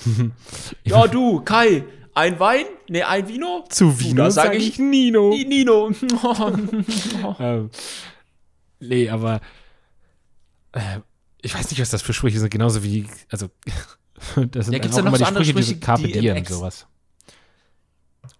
ja, 0.83 1.07
du, 1.07 1.41
Kai, 1.41 1.83
ein 2.13 2.39
Wein? 2.39 2.65
Ne, 2.89 3.07
ein 3.07 3.27
Vino? 3.27 3.65
Zu 3.69 3.91
Du, 3.91 4.13
da 4.15 4.31
sag 4.31 4.53
ich 4.55 4.77
Nino. 4.79 5.29
Ni- 5.29 5.45
Nino. 5.45 5.91
ähm, 7.39 7.69
nee, 8.79 9.09
aber 9.09 9.41
äh, 10.73 10.99
ich 11.41 11.53
weiß 11.55 11.69
nicht, 11.71 11.79
was 11.81 11.89
das 11.89 12.01
für 12.01 12.13
Sprüche 12.13 12.39
sind. 12.39 12.49
Genauso 12.49 12.83
wie, 12.83 13.07
also, 13.29 13.47
das 14.51 14.65
sind 14.65 14.73
Ja, 14.73 14.79
gibt's 14.79 14.97
auch 14.97 15.01
da 15.03 15.09
noch 15.09 15.09
immer 15.09 15.17
so 15.17 15.23
die 15.23 15.27
andere 15.27 15.45
Sprüche, 15.45 15.63
Sprüche, 15.63 15.79
Carpe 15.79 16.03
die 16.07 16.13
im 16.13 16.21
Diem, 16.21 16.35
Ex- 16.37 16.49
sowas. 16.49 16.87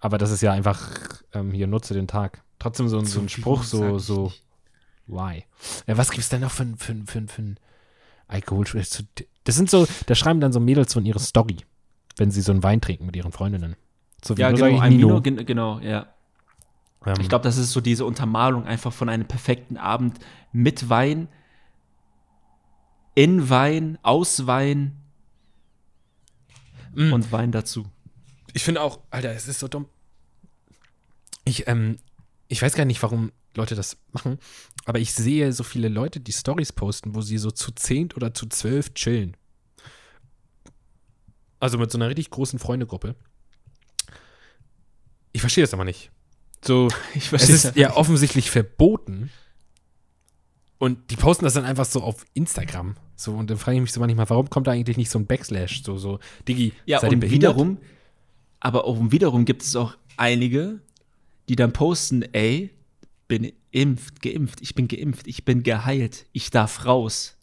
Aber 0.02 0.18
das 0.18 0.32
ist 0.32 0.42
ja 0.42 0.52
einfach, 0.54 0.92
ähm, 1.34 1.52
hier, 1.52 1.68
nutze 1.68 1.94
den 1.94 2.08
Tag. 2.08 2.44
Trotzdem 2.60 2.88
so, 2.90 3.00
ein- 3.00 3.06
so 3.06 3.20
ein 3.22 3.30
Spruch, 3.30 3.64
so, 3.64 3.98
so, 4.00 4.32
why? 5.08 5.46
Ja, 5.88 5.98
was 5.98 6.12
gibt's 6.12 6.30
denn 6.30 6.42
noch 6.42 6.52
für, 6.52 6.64
ein- 6.64 6.78
für, 6.78 6.92
ein- 6.92 7.08
für, 7.08 7.20
ein- 7.20 7.28
für 7.30 7.42
ein 7.42 7.60
Alkoholspruch? 8.28 8.82
Das 9.46 9.56
sind 9.56 9.70
so, 9.70 9.88
da 10.06 10.16
schreiben 10.16 10.40
dann 10.42 10.52
so 10.54 10.60
Mädels 10.60 10.92
so 10.92 11.00
in 11.00 11.06
ihre 11.06 11.20
Story, 11.20 11.58
wenn 12.18 12.32
sie 12.32 12.42
so 12.42 12.52
einen 12.52 12.62
Wein 12.64 12.82
trinken 12.82 13.06
mit 13.06 13.16
ihren 13.16 13.32
Freundinnen. 13.32 13.76
So 14.24 14.34
Ja, 14.36 14.52
genau, 14.52 14.80
ein 14.80 14.98
Nino. 14.98 15.22
Gen 15.22 15.46
genau, 15.46 15.80
ja. 15.80 16.08
Ähm, 17.06 17.16
Ich 17.22 17.30
glaube, 17.30 17.44
das 17.44 17.56
ist 17.58 17.72
so 17.72 17.80
diese 17.80 18.04
Untermalung 18.06 18.66
einfach 18.66 18.92
von 18.92 19.08
einem 19.08 19.26
perfekten 19.26 19.78
Abend 19.78 20.20
mit 20.52 20.90
Wein, 20.90 21.30
in 23.16 23.50
Wein, 23.50 23.98
aus 24.02 24.46
Wein 24.48 24.98
Mm. 26.94 27.14
und 27.14 27.32
Wein 27.32 27.52
dazu. 27.52 27.86
Ich 28.54 28.64
finde 28.64 28.82
auch, 28.82 29.00
Alter, 29.12 29.32
es 29.32 29.48
ist 29.48 29.60
so 29.60 29.68
dumm. 29.68 29.86
Ich, 31.46 31.68
ähm, 31.68 31.98
ich 32.50 32.62
weiß 32.62 32.74
gar 32.76 32.84
nicht, 32.86 33.02
warum 33.02 33.32
Leute 33.56 33.76
das 33.76 33.98
machen, 34.12 34.38
aber 34.86 35.00
ich 35.00 35.14
sehe 35.14 35.54
so 35.54 35.64
viele 35.64 35.88
Leute, 35.88 36.20
die 36.20 36.34
Stories 36.34 36.74
posten, 36.74 37.16
wo 37.16 37.22
sie 37.22 37.38
so 37.38 37.52
zu 37.52 37.72
zehn 37.72 38.12
oder 38.14 38.34
zu 38.34 38.48
zwölf 38.48 38.94
chillen. 38.94 39.38
Also 41.60 41.78
mit 41.78 41.92
so 41.92 41.98
einer 41.98 42.10
richtig 42.10 42.30
großen 42.30 42.60
Freundegruppe. 42.60 43.16
Ich 45.32 45.42
verstehe 45.42 45.64
das 45.64 45.74
aber 45.74 45.86
nicht. 45.86 46.12
So, 46.64 46.88
Ich 47.14 47.24
es 47.24 47.28
verstehe 47.28 47.56
ist 47.56 47.76
ja 47.76 47.96
offensichtlich 47.96 48.50
verboten. 48.52 49.30
Und 50.78 51.12
die 51.12 51.18
posten 51.18 51.44
das 51.44 51.54
dann 51.56 51.66
einfach 51.66 51.86
so 51.86 52.02
auf 52.02 52.26
Instagram. 52.34 52.96
So, 53.18 53.34
und 53.34 53.50
dann 53.50 53.58
frage 53.58 53.76
ich 53.78 53.82
mich 53.82 53.92
so 53.92 54.00
manchmal, 54.00 54.30
warum 54.30 54.50
kommt 54.50 54.68
da 54.68 54.72
eigentlich 54.72 54.96
nicht 54.96 55.10
so 55.12 55.20
ein 55.20 55.28
Backslash? 55.28 55.84
So, 55.84 55.98
so, 55.98 56.20
Digi, 56.48 56.74
Ja, 56.86 57.00
seid 57.00 57.12
ihr 57.12 57.16
und 57.16 57.20
behindert? 57.20 57.56
wiederum, 57.56 57.78
aber 58.62 58.86
auch 58.86 58.98
wiederum 59.12 59.44
gibt 59.44 59.62
es 59.64 59.76
auch 59.76 59.98
einige, 60.16 60.80
die 61.50 61.56
dann 61.56 61.74
posten, 61.74 62.22
ey, 62.34 62.70
bin 63.28 63.52
impft, 63.72 64.22
geimpft, 64.22 64.62
ich 64.62 64.74
bin 64.76 64.88
geimpft, 64.88 65.28
ich 65.28 65.44
bin 65.46 65.64
geheilt, 65.64 66.26
ich 66.32 66.50
darf 66.52 66.86
raus. 66.86 67.36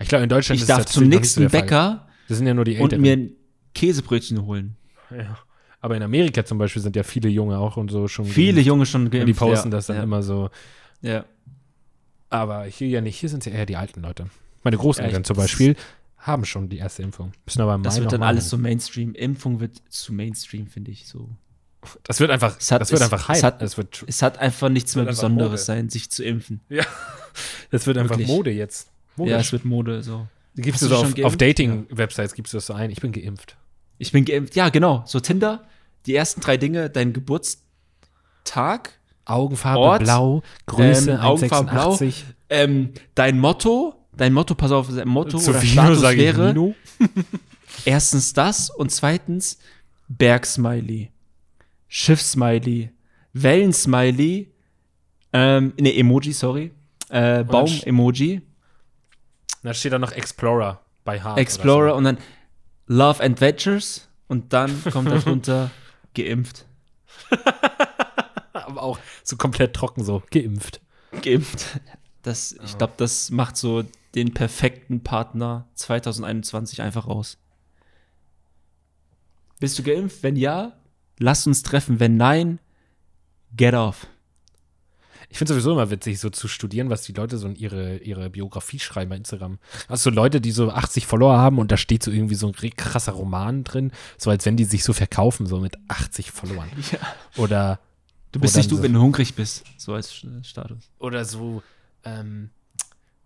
Ich 0.00 0.08
glaube, 0.08 0.24
in 0.24 0.30
Deutschland 0.30 0.56
Ich 0.56 0.62
ist 0.62 0.68
darf 0.70 0.84
das 0.84 0.92
zum 0.92 1.04
so 1.04 1.08
nächsten 1.10 1.48
Fall. 1.50 1.60
Bäcker 1.62 2.08
Das 2.28 2.38
sind 2.38 2.46
ja 2.46 2.54
nur 2.54 2.64
die 2.64 2.78
und 2.78 2.98
mir 2.98 3.12
ein 3.12 3.32
Käsebrötchen 3.74 4.44
holen. 4.46 4.76
Ja. 5.10 5.38
Aber 5.80 5.96
in 5.96 6.02
Amerika 6.02 6.44
zum 6.44 6.56
Beispiel 6.58 6.80
sind 6.80 6.96
ja 6.96 7.02
viele 7.02 7.28
Junge 7.28 7.58
auch 7.58 7.76
und 7.76 7.90
so 7.90 8.08
schon. 8.08 8.24
Viele 8.24 8.54
geimpft. 8.54 8.66
Junge 8.66 8.86
schon 8.86 9.02
Und 9.04 9.10
geimpft. 9.10 9.28
die 9.28 9.34
posten 9.34 9.68
ja, 9.68 9.76
das 9.76 9.86
dann 9.86 9.96
ja, 9.96 10.02
immer 10.02 10.22
so. 10.22 10.48
Ja. 11.02 11.24
Aber 12.30 12.64
hier 12.64 12.88
ja 12.88 13.00
nicht. 13.02 13.18
Hier 13.18 13.28
sind 13.28 13.46
es 13.46 13.52
ja 13.52 13.58
eher 13.58 13.66
die 13.66 13.76
alten 13.76 14.00
Leute. 14.00 14.28
Meine 14.62 14.78
Großeltern 14.78 15.20
ich- 15.20 15.26
zum 15.26 15.36
Beispiel 15.36 15.76
haben 16.16 16.46
schon 16.46 16.70
die 16.70 16.78
erste 16.78 17.02
Impfung. 17.02 17.32
Müssen 17.44 17.60
aber 17.60 17.74
im 17.74 17.82
Das 17.82 17.96
Mai 17.96 18.00
wird 18.02 18.12
dann 18.14 18.22
alles 18.22 18.48
so 18.48 18.56
Mainstream. 18.56 19.14
Impfung 19.14 19.60
wird 19.60 19.82
zu 19.90 20.14
Mainstream, 20.14 20.66
finde 20.66 20.90
ich 20.90 21.06
so. 21.06 21.28
Das 22.04 22.20
wird 22.20 22.30
einfach. 22.30 22.56
Es 22.58 22.70
hat- 22.72 22.80
das 22.80 22.90
wird 22.90 23.00
es- 23.00 23.12
einfach 23.12 23.28
es 23.30 23.36
Hype. 23.36 23.42
hat- 23.44 23.62
das 23.62 23.76
wird. 23.76 24.04
Es 24.06 24.22
hat 24.22 24.38
einfach 24.38 24.68
nichts 24.68 24.94
mehr 24.96 25.04
Besonderes 25.04 25.66
sein, 25.66 25.88
sich 25.90 26.10
zu 26.10 26.24
impfen. 26.24 26.60
Ja. 26.68 26.84
Das 27.70 27.86
wird 27.86 27.98
einfach 27.98 28.10
Wirklich. 28.16 28.28
Mode 28.28 28.50
jetzt. 28.52 28.88
Mode. 29.16 29.30
Ja, 29.32 29.38
es 29.38 29.50
wird 29.52 29.64
Mode 29.64 30.02
so. 30.02 30.26
Gibst 30.56 30.82
du 30.82 30.88
du 30.88 30.96
auf, 30.96 31.18
auf 31.24 31.36
Dating-Websites 31.36 32.34
gibst 32.34 32.52
du 32.52 32.58
das 32.58 32.66
so 32.66 32.74
ein. 32.74 32.90
Ich 32.90 33.00
bin 33.00 33.10
geimpft. 33.12 33.56
Ich 33.98 34.12
bin 34.12 34.24
geimpft. 34.24 34.54
Ja, 34.54 34.68
genau. 34.68 35.02
So 35.06 35.18
Tinder. 35.20 35.64
Die 36.06 36.14
ersten 36.14 36.40
drei 36.40 36.56
Dinge, 36.56 36.90
dein 36.90 37.12
Geburtstag, 37.12 38.92
Augenfarbe 39.24 39.80
Ort, 39.80 40.02
blau, 40.04 40.42
Größe 40.66 41.12
ähm, 41.12 41.20
Augenfarbe 41.20 41.70
blau. 41.70 41.94
1,86. 41.94 42.14
ähm, 42.50 42.90
dein 43.14 43.38
Motto, 43.40 43.94
dein 44.16 44.32
Motto, 44.34 44.54
pass 44.54 44.70
auf, 44.70 44.94
dein 44.94 45.08
Motto 45.08 45.38
Zu 45.38 45.50
oder 45.50 45.62
Vino 45.62 45.72
Status 45.94 46.02
wäre 46.16 46.74
erstens 47.86 48.32
das 48.34 48.68
und 48.70 48.90
zweitens 48.92 49.58
Bergsmiley, 50.08 51.10
Schiffsmiley, 51.94 52.90
Wellensmiley, 53.34 54.52
ähm, 55.32 55.74
ne, 55.78 55.96
Emoji, 55.96 56.32
sorry, 56.32 56.72
äh, 57.08 57.44
dann 57.44 57.46
Baum-Emoji, 57.46 58.42
Da 59.62 59.72
steht 59.74 59.92
da 59.92 60.00
noch 60.00 60.10
Explorer 60.10 60.80
bei 61.04 61.20
Hart. 61.20 61.38
Explorer 61.38 61.84
Oder 61.84 61.94
und 61.94 62.04
dann 62.04 62.18
Love 62.88 63.22
Adventures 63.22 64.08
und 64.26 64.52
dann 64.52 64.82
kommt 64.90 65.08
darunter 65.08 65.70
geimpft. 66.14 66.66
so. 67.30 67.36
Aber 68.54 68.82
auch 68.82 68.98
so 69.22 69.36
komplett 69.36 69.74
trocken 69.74 70.02
so. 70.02 70.20
Geimpft. 70.32 70.80
Geimpft. 71.22 71.80
Das, 72.22 72.56
ich 72.64 72.76
glaube, 72.76 72.94
das 72.96 73.30
macht 73.30 73.56
so 73.56 73.84
den 74.16 74.34
perfekten 74.34 75.04
Partner 75.04 75.68
2021 75.74 76.82
einfach 76.82 77.06
aus. 77.06 77.38
Bist 79.60 79.78
du 79.78 79.84
geimpft? 79.84 80.24
Wenn 80.24 80.34
ja, 80.34 80.72
lass 81.18 81.46
uns 81.46 81.62
treffen. 81.62 82.00
Wenn 82.00 82.16
nein, 82.16 82.58
get 83.56 83.74
off. 83.74 84.06
Ich 85.30 85.38
finde 85.38 85.52
sowieso 85.54 85.72
immer 85.72 85.90
witzig, 85.90 86.20
so 86.20 86.30
zu 86.30 86.46
studieren, 86.46 86.90
was 86.90 87.02
die 87.02 87.12
Leute 87.12 87.38
so 87.38 87.48
in 87.48 87.56
ihre, 87.56 87.96
ihre 87.98 88.30
Biografie 88.30 88.78
schreiben 88.78 89.08
bei 89.10 89.16
Instagram. 89.16 89.58
Also 89.88 90.10
so 90.10 90.14
Leute, 90.14 90.40
die 90.40 90.52
so 90.52 90.70
80 90.70 91.06
Follower 91.06 91.36
haben 91.38 91.58
und 91.58 91.72
da 91.72 91.76
steht 91.76 92.04
so 92.04 92.12
irgendwie 92.12 92.36
so 92.36 92.46
ein 92.46 92.76
krasser 92.76 93.12
Roman 93.12 93.64
drin, 93.64 93.90
so 94.16 94.30
als 94.30 94.44
wenn 94.46 94.56
die 94.56 94.64
sich 94.64 94.84
so 94.84 94.92
verkaufen, 94.92 95.46
so 95.46 95.58
mit 95.58 95.76
80 95.88 96.30
Followern. 96.30 96.68
Ja. 96.92 96.98
Oder, 97.36 97.80
Du 98.30 98.38
bist 98.40 98.56
nicht 98.56 98.70
du, 98.70 98.76
so- 98.76 98.82
wenn 98.82 98.92
du 98.92 99.00
hungrig 99.00 99.34
bist. 99.34 99.64
So 99.76 99.94
als 99.94 100.12
Status. 100.42 100.90
oder 100.98 101.24
so, 101.24 101.62
ähm, 102.04 102.50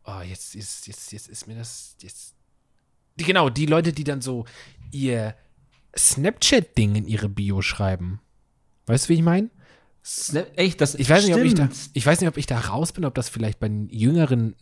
oh, 0.05 0.21
jetzt, 0.21 0.55
jetzt, 0.55 0.87
jetzt, 0.87 1.12
jetzt 1.12 1.29
ist 1.29 1.47
mir 1.47 1.57
das, 1.57 1.97
jetzt, 2.01 2.35
genau, 3.19 3.51
die 3.51 3.67
Leute, 3.67 3.93
die 3.93 4.05
dann 4.05 4.23
so 4.23 4.47
ihr 4.93 5.35
Snapchat-Ding 5.99 6.95
in 6.95 7.07
ihre 7.07 7.29
Bio 7.29 7.63
schreiben. 7.63 8.21
Weißt 8.87 9.07
du, 9.07 9.09
wie 9.11 9.15
ich 9.15 9.23
meine? 9.23 9.51
Echt, 10.57 10.81
das 10.81 10.95
Ich 10.95 11.11
weiß, 11.11 11.27
nicht, 11.27 11.35
ob 11.35 11.43
ich, 11.43 11.55
da, 11.55 11.69
ich 11.93 12.07
weiß 12.07 12.21
nicht, 12.21 12.29
ob 12.29 12.37
ich 12.39 12.47
da 12.47 12.59
raus 12.59 12.93
bin, 12.93 13.05
ob 13.05 13.15
das 13.15 13.29
vielleicht 13.29 13.61
bei 13.61 13.69
den 13.69 13.89
Jüngeren 13.91 14.55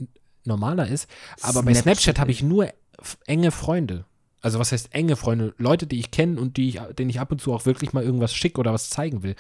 normaler 0.45 0.89
ist. 0.89 1.09
Aber 1.43 1.63
bei 1.63 1.73
Snapchat, 1.73 2.03
Snapchat 2.03 2.19
habe 2.19 2.31
ich 2.33 2.43
nur 2.43 2.73
enge 3.27 3.51
Freunde. 3.51 4.05
Also 4.41 4.59
was 4.59 4.73
heißt 4.73 4.95
enge 4.95 5.17
Freunde? 5.17 5.55
Leute, 5.59 5.87
die 5.87 5.99
ich 5.99 6.11
kenne 6.11 6.41
und 6.41 6.57
die 6.57 6.69
ich, 6.69 6.81
denen 6.99 7.11
ich 7.11 7.21
ab 7.21 7.33
und 7.33 7.41
zu 7.41 7.53
auch 7.53 7.67
wirklich 7.67 7.93
mal 7.93 8.03
irgendwas 8.03 8.35
schick 8.35 8.59
oder 8.59 8.73
was 8.73 8.91
zeigen 8.91 9.23
will. 9.23 9.37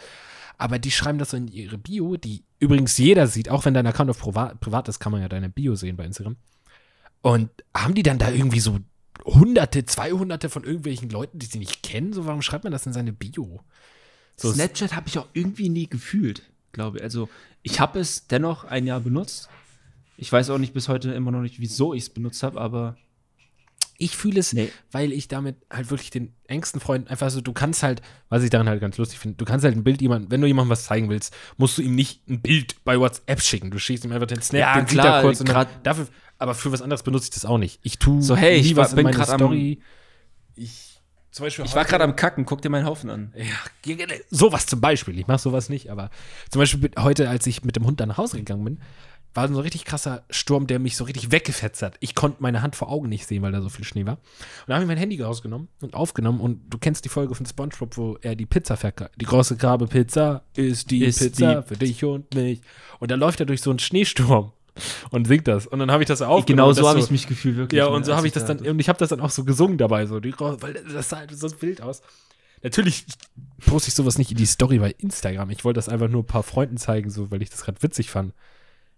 Aber 0.58 0.78
die 0.78 0.90
schreiben 0.90 1.18
das 1.18 1.30
so 1.30 1.36
in 1.36 1.48
ihre 1.48 1.78
Bio, 1.78 2.16
die 2.16 2.44
übrigens 2.58 2.96
jeder 2.96 3.26
sieht, 3.26 3.50
auch 3.50 3.64
wenn 3.64 3.74
dein 3.74 3.86
Account 3.86 4.10
auf 4.10 4.18
privat, 4.18 4.58
privat 4.60 4.88
ist, 4.88 5.00
kann 5.00 5.12
man 5.12 5.20
ja 5.20 5.28
deine 5.28 5.48
Bio 5.48 5.74
sehen 5.74 5.96
bei 5.96 6.04
Instagram. 6.04 6.36
Und 7.20 7.50
haben 7.74 7.94
die 7.94 8.02
dann 8.02 8.18
da 8.18 8.30
irgendwie 8.30 8.60
so 8.60 8.78
hunderte, 9.26 9.84
zweihunderte 9.84 10.48
von 10.48 10.64
irgendwelchen 10.64 11.10
Leuten, 11.10 11.38
die 11.38 11.46
sie 11.46 11.58
nicht 11.58 11.82
kennen? 11.82 12.12
So, 12.12 12.24
warum 12.26 12.40
schreibt 12.42 12.64
man 12.64 12.72
das 12.72 12.86
in 12.86 12.92
seine 12.92 13.12
Bio? 13.12 13.60
So, 14.36 14.52
Snapchat 14.52 14.94
habe 14.94 15.08
ich 15.08 15.18
auch 15.18 15.26
irgendwie 15.34 15.68
nie 15.68 15.88
gefühlt, 15.88 16.42
glaube 16.72 16.98
ich. 16.98 17.02
Also, 17.02 17.28
ich 17.62 17.80
habe 17.80 17.98
es 17.98 18.26
dennoch 18.28 18.64
ein 18.64 18.86
Jahr 18.86 19.00
benutzt. 19.00 19.48
Ich 20.16 20.32
weiß 20.32 20.48
auch 20.50 20.58
nicht 20.58 20.72
bis 20.72 20.88
heute 20.88 21.12
immer 21.12 21.30
noch 21.30 21.42
nicht, 21.42 21.60
wieso 21.60 21.92
ich 21.92 22.04
es 22.04 22.10
benutzt 22.10 22.42
habe, 22.42 22.60
aber 22.60 22.96
Ich 23.98 24.14
fühle 24.14 24.40
es, 24.40 24.52
Nee. 24.52 24.70
weil 24.92 25.10
ich 25.10 25.26
damit 25.26 25.56
halt 25.70 25.90
wirklich 25.90 26.10
den 26.10 26.34
engsten 26.48 26.80
Freunden 26.82 27.08
einfach 27.08 27.30
so, 27.30 27.40
du 27.40 27.54
kannst 27.54 27.82
halt, 27.82 28.02
was 28.28 28.42
ich 28.42 28.50
daran 28.50 28.68
halt 28.68 28.78
ganz 28.82 28.98
lustig 28.98 29.18
finde, 29.18 29.38
du 29.38 29.46
kannst 29.46 29.64
halt 29.64 29.74
ein 29.74 29.84
Bild 29.84 30.02
jemandem, 30.02 30.30
wenn 30.30 30.42
du 30.42 30.46
jemandem 30.46 30.68
was 30.70 30.84
zeigen 30.84 31.08
willst, 31.08 31.34
musst 31.56 31.78
du 31.78 31.82
ihm 31.82 31.94
nicht 31.94 32.28
ein 32.28 32.42
Bild 32.42 32.84
bei 32.84 33.00
WhatsApp 33.00 33.40
schicken. 33.40 33.70
Du 33.70 33.78
schickst 33.78 34.04
ihm 34.04 34.12
einfach 34.12 34.26
den 34.26 34.42
Snap, 34.42 34.60
Ja, 34.60 34.74
den 34.74 34.86
sieht 34.86 34.98
klar, 35.00 35.16
er 35.16 35.22
kurz 35.22 35.40
und 35.40 35.48
dann, 35.48 35.66
dafür, 35.82 36.08
aber 36.38 36.54
für 36.54 36.72
was 36.72 36.82
anderes 36.82 37.02
benutze 37.02 37.24
ich 37.24 37.30
das 37.30 37.44
auch 37.44 37.58
nicht. 37.58 37.80
Ich 37.82 37.98
tue 37.98 38.22
So, 38.22 38.36
hey, 38.36 38.60
nie 38.60 38.66
ich 38.66 38.76
war- 38.76 38.84
was 38.84 38.92
in 38.92 38.96
bin 38.96 39.04
meine 39.04 39.16
grad 39.16 39.30
am- 39.30 39.38
Story. 39.40 39.80
ich, 40.54 41.00
zum 41.30 41.44
Beispiel 41.46 41.64
ich 41.64 41.74
war 41.74 41.84
gerade 41.84 42.04
am 42.04 42.16
Kacken. 42.16 42.44
Guck 42.46 42.62
dir 42.62 42.70
meinen 42.70 42.86
Haufen 42.86 43.10
an. 43.10 43.34
ja, 43.36 43.96
sowas 44.30 44.66
zum 44.66 44.80
Beispiel. 44.80 45.18
Ich 45.18 45.26
mache 45.26 45.38
sowas 45.38 45.68
nicht, 45.68 45.90
aber 45.90 46.10
zum 46.50 46.60
Beispiel 46.60 46.90
heute, 46.98 47.28
als 47.28 47.46
ich 47.46 47.64
mit 47.64 47.76
dem 47.76 47.84
Hund 47.84 48.00
dann 48.00 48.08
nach 48.08 48.18
Hause 48.18 48.38
gegangen 48.38 48.64
bin, 48.64 48.80
war 49.34 49.46
so 49.48 49.52
ein 49.54 49.60
richtig 49.60 49.84
krasser 49.84 50.24
Sturm, 50.30 50.66
der 50.66 50.78
mich 50.78 50.96
so 50.96 51.04
richtig 51.04 51.30
weggefetzt 51.30 51.82
hat. 51.82 51.98
Ich 52.00 52.14
konnte 52.14 52.38
meine 52.42 52.62
Hand 52.62 52.74
vor 52.74 52.88
Augen 52.90 53.10
nicht 53.10 53.26
sehen, 53.26 53.42
weil 53.42 53.52
da 53.52 53.60
so 53.60 53.68
viel 53.68 53.84
Schnee 53.84 54.06
war. 54.06 54.14
Und 54.14 54.20
da 54.68 54.74
habe 54.76 54.84
ich 54.84 54.88
mein 54.88 54.96
Handy 54.96 55.20
rausgenommen 55.20 55.68
und 55.82 55.92
aufgenommen 55.92 56.40
und 56.40 56.62
du 56.70 56.78
kennst 56.78 57.04
die 57.04 57.10
Folge 57.10 57.34
von 57.34 57.44
SpongeBob, 57.44 57.98
wo 57.98 58.16
er 58.22 58.34
die 58.34 58.46
Pizza 58.46 58.78
verkauft. 58.78 59.10
Die 59.16 59.26
große 59.26 59.58
Grabe 59.58 59.88
Pizza 59.88 60.42
ist 60.54 60.90
die 60.90 61.04
Ist 61.04 61.18
Pizza 61.18 61.56
die- 61.60 61.68
für 61.68 61.76
dich 61.76 62.02
und 62.02 62.34
mich. 62.34 62.62
Und 62.98 63.10
dann 63.10 63.20
läuft 63.20 63.40
er 63.40 63.44
durch 63.44 63.60
so 63.60 63.68
einen 63.68 63.78
Schneesturm 63.78 64.52
und 65.10 65.26
singt 65.26 65.48
das. 65.48 65.66
Und 65.66 65.78
dann 65.78 65.90
habe 65.90 66.02
ich 66.02 66.08
das 66.08 66.22
aufgenommen. 66.22 66.74
Genau 66.74 66.82
so 66.82 66.88
habe 66.88 66.98
ich 67.00 67.10
mich 67.10 67.26
gefühlt, 67.26 67.56
wirklich. 67.56 67.78
ja, 67.78 67.86
ne, 67.86 67.90
und 67.90 68.04
so 68.04 68.14
habe 68.16 68.26
ich 68.26 68.32
das 68.32 68.44
da- 68.44 68.54
dann, 68.54 68.66
und 68.66 68.78
ich 68.78 68.88
habe 68.88 68.98
das 68.98 69.08
dann 69.10 69.20
auch 69.20 69.30
so 69.30 69.44
gesungen 69.44 69.78
dabei, 69.78 70.06
so, 70.06 70.20
die, 70.20 70.34
weil 70.38 70.74
das 70.74 71.08
sah 71.08 71.18
halt 71.18 71.36
so 71.36 71.50
wild 71.62 71.80
aus. 71.80 72.02
Natürlich 72.62 73.04
poste 73.66 73.88
ich 73.88 73.94
sowas 73.94 74.18
nicht 74.18 74.30
in 74.30 74.36
die 74.38 74.46
Story 74.46 74.78
bei 74.78 74.94
Instagram. 74.98 75.50
Ich 75.50 75.64
wollte 75.64 75.78
das 75.78 75.88
einfach 75.88 76.08
nur 76.08 76.22
ein 76.22 76.26
paar 76.26 76.42
Freunden 76.42 76.76
zeigen, 76.78 77.10
so, 77.10 77.30
weil 77.30 77.42
ich 77.42 77.50
das 77.50 77.62
gerade 77.64 77.82
witzig 77.82 78.10
fand. 78.10 78.32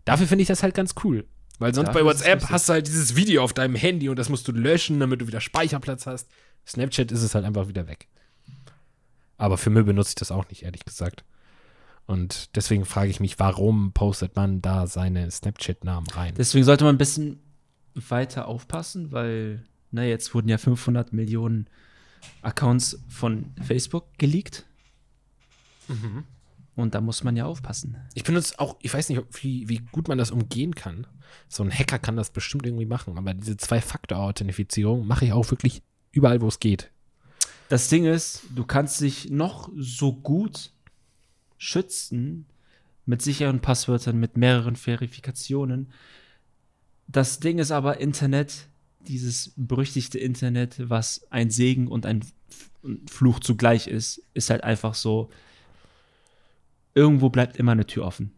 Dafür 0.05 0.27
finde 0.27 0.43
ich 0.43 0.49
das 0.49 0.63
halt 0.63 0.75
ganz 0.75 0.95
cool. 1.05 1.27
Weil 1.59 1.75
sonst 1.75 1.89
Dafür 1.89 2.03
bei 2.03 2.07
WhatsApp 2.09 2.49
hast 2.51 2.69
du 2.69 2.75
halt 2.75 2.87
dieses 2.87 3.17
Video 3.17 3.43
auf 3.43 3.53
deinem 3.53 3.75
Handy 3.75 4.09
und 4.09 4.17
das 4.19 4.29
musst 4.29 4.47
du 4.47 4.53
löschen, 4.53 5.01
damit 5.01 5.21
du 5.21 5.27
wieder 5.27 5.41
Speicherplatz 5.41 6.07
hast. 6.07 6.29
Snapchat 6.67 7.11
ist 7.11 7.23
es 7.23 7.35
halt 7.35 7.45
einfach 7.45 7.67
wieder 7.69 7.89
weg. 7.89 8.07
Aber 9.37 9.59
für 9.59 9.71
Müll 9.71 9.85
benutze 9.85 10.11
ich 10.11 10.15
das 10.17 10.31
auch 10.31 10.49
nicht, 10.49 10.63
ehrlich 10.63 10.85
gesagt. 10.85 11.25
Und 12.09 12.57
deswegen 12.57 12.85
frage 12.87 13.11
ich 13.11 13.21
mich, 13.21 13.39
warum 13.39 13.93
postet 13.93 14.35
man 14.35 14.61
da 14.63 14.87
seine 14.87 15.31
Snapchat-Namen 15.31 16.07
rein? 16.09 16.35
Deswegen 16.37 16.65
sollte 16.65 16.85
man 16.85 16.95
ein 16.95 16.99
bisschen 16.99 17.39
weiter 17.95 18.49
aufpassen, 18.49 19.13
weil, 19.13 19.63
na, 19.91 20.05
jetzt 20.05 20.35
wurden 20.35 20.49
ja 20.49 20.57
500 20.59 21.13
Millionen 21.13 21.69
Accounts 22.43 22.99
von 23.09 23.53
Facebook 23.63 24.07
geleakt. 24.19 24.65
Und 26.77 26.95
da 26.95 27.01
muss 27.01 27.25
man 27.25 27.37
ja 27.37 27.45
aufpassen. 27.45 27.97
Ich 28.15 28.25
benutze 28.25 28.59
auch, 28.59 28.77
ich 28.83 28.93
weiß 28.93 29.09
nicht, 29.11 29.19
ob- 29.19 29.43
wie, 29.43 29.69
wie 29.69 29.79
gut 29.93 30.09
man 30.09 30.17
das 30.19 30.31
umgehen 30.31 30.75
kann. 30.75 31.07
So 31.49 31.63
ein 31.63 31.71
Hacker 31.71 31.99
kann 31.99 32.17
das 32.17 32.31
bestimmt 32.31 32.65
irgendwie 32.67 32.87
machen, 32.87 33.19
aber 33.19 33.35
diese 33.35 33.57
Zwei-Faktor-Authentifizierung 33.57 35.07
mache 35.07 35.27
ich 35.27 35.33
auch 35.33 35.51
wirklich 35.51 35.83
überall, 36.13 36.41
wo 36.41 36.49
es 36.49 36.59
geht. 36.61 36.91
Das 37.69 37.89
Ding 37.89 38.07
ist, 38.07 38.45
du 38.55 38.65
kannst 38.65 39.01
dich 39.03 39.29
noch 39.29 39.69
so 39.77 40.13
gut 40.15 40.73
schützen 41.59 42.47
mit 43.07 43.23
sicheren 43.23 43.61
Passwörtern, 43.61 44.19
mit 44.19 44.37
mehreren 44.37 44.77
Verifikationen. 44.77 45.93
Das 47.07 47.41
Ding 47.41 47.59
ist 47.59 47.71
aber 47.71 48.01
Internet, 48.01 48.69
dieses 49.01 49.53
berüchtigte 49.57 50.19
Internet, 50.19 50.77
was 50.91 51.27
ein 51.31 51.51
Segen 51.51 51.89
und 51.89 52.05
ein 52.07 52.25
Fluch 53.11 53.41
zugleich 53.41 53.87
ist, 53.87 54.23
ist 54.35 54.51
halt 54.51 54.63
einfach 54.65 54.95
so. 54.95 55.31
irgendwo 56.95 57.29
bleibt 57.31 57.57
immer 57.57 57.73
eine 57.73 57.87
Tür 57.87 58.05
offen. 58.05 58.33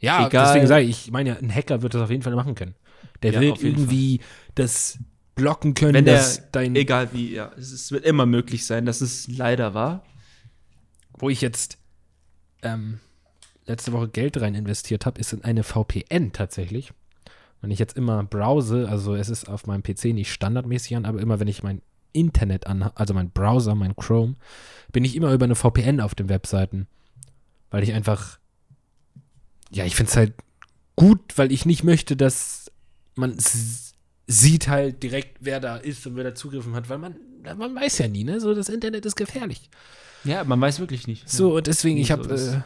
Ja, 0.00 0.26
Egal. 0.26 0.46
deswegen 0.46 0.66
sage 0.66 0.84
ich, 0.84 1.06
ich 1.06 1.12
meine, 1.12 1.30
ja, 1.30 1.36
ein 1.36 1.54
Hacker 1.54 1.80
wird 1.82 1.94
das 1.94 2.02
auf 2.02 2.10
jeden 2.10 2.22
Fall 2.22 2.34
machen 2.34 2.54
können. 2.54 2.74
Der 3.22 3.32
Ja, 3.32 3.40
jeden 3.40 3.64
irgendwie 3.64 4.20
das 4.54 4.98
blocken 5.34 5.74
können, 5.74 5.94
Wenn 5.94 6.04
der, 6.04 6.16
dass 6.16 6.50
dein, 6.52 6.76
egal 6.76 7.12
wie, 7.12 7.32
ja, 7.34 7.52
es 7.56 7.90
wird 7.90 8.04
immer 8.04 8.26
möglich 8.26 8.66
sein, 8.66 8.84
dass 8.86 9.00
es 9.00 9.28
leider 9.28 9.74
war. 9.74 10.04
wo 11.18 11.30
ich 11.30 11.40
jetzt 11.40 11.78
ähm, 12.64 13.00
letzte 13.66 13.92
Woche 13.92 14.08
Geld 14.08 14.40
rein 14.40 14.54
investiert 14.54 15.06
habe, 15.06 15.20
ist 15.20 15.32
in 15.32 15.44
eine 15.44 15.62
VPN 15.62 16.32
tatsächlich. 16.32 16.92
Wenn 17.60 17.70
ich 17.70 17.78
jetzt 17.78 17.96
immer 17.96 18.22
browse, 18.24 18.88
also 18.88 19.14
es 19.14 19.28
ist 19.28 19.48
auf 19.48 19.66
meinem 19.66 19.82
PC 19.82 20.06
nicht 20.06 20.32
standardmäßig 20.32 20.96
an, 20.96 21.06
aber 21.06 21.20
immer 21.20 21.40
wenn 21.40 21.48
ich 21.48 21.62
mein 21.62 21.80
Internet 22.12 22.66
an, 22.66 22.82
also 22.94 23.14
mein 23.14 23.30
Browser, 23.30 23.74
mein 23.74 23.96
Chrome, 23.96 24.36
bin 24.92 25.04
ich 25.04 25.16
immer 25.16 25.32
über 25.32 25.44
eine 25.44 25.54
VPN 25.54 26.00
auf 26.00 26.14
den 26.14 26.28
Webseiten. 26.28 26.86
Weil 27.70 27.82
ich 27.82 27.92
einfach, 27.92 28.38
ja, 29.70 29.84
ich 29.84 29.96
finde 29.96 30.10
es 30.10 30.16
halt 30.16 30.34
gut, 30.94 31.20
weil 31.36 31.50
ich 31.50 31.66
nicht 31.66 31.84
möchte, 31.84 32.16
dass 32.16 32.70
man 33.16 33.36
sieht 34.26 34.68
halt 34.68 35.02
direkt, 35.02 35.38
wer 35.40 35.60
da 35.60 35.76
ist 35.76 36.06
und 36.06 36.16
wer 36.16 36.24
da 36.24 36.34
zugriffen 36.34 36.74
hat, 36.74 36.88
weil 36.88 36.98
man, 36.98 37.16
man 37.42 37.74
weiß 37.74 37.98
ja 37.98 38.08
nie, 38.08 38.24
ne? 38.24 38.40
So, 38.40 38.54
das 38.54 38.68
Internet 38.68 39.04
ist 39.06 39.16
gefährlich. 39.16 39.70
Ja, 40.24 40.44
man 40.44 40.60
weiß 40.60 40.80
wirklich 40.80 41.06
nicht. 41.06 41.28
So, 41.28 41.56
und 41.56 41.66
deswegen, 41.66 41.98
ich 41.98 42.10
habe, 42.10 42.32
ist- 42.32 42.54
äh, 42.54 42.60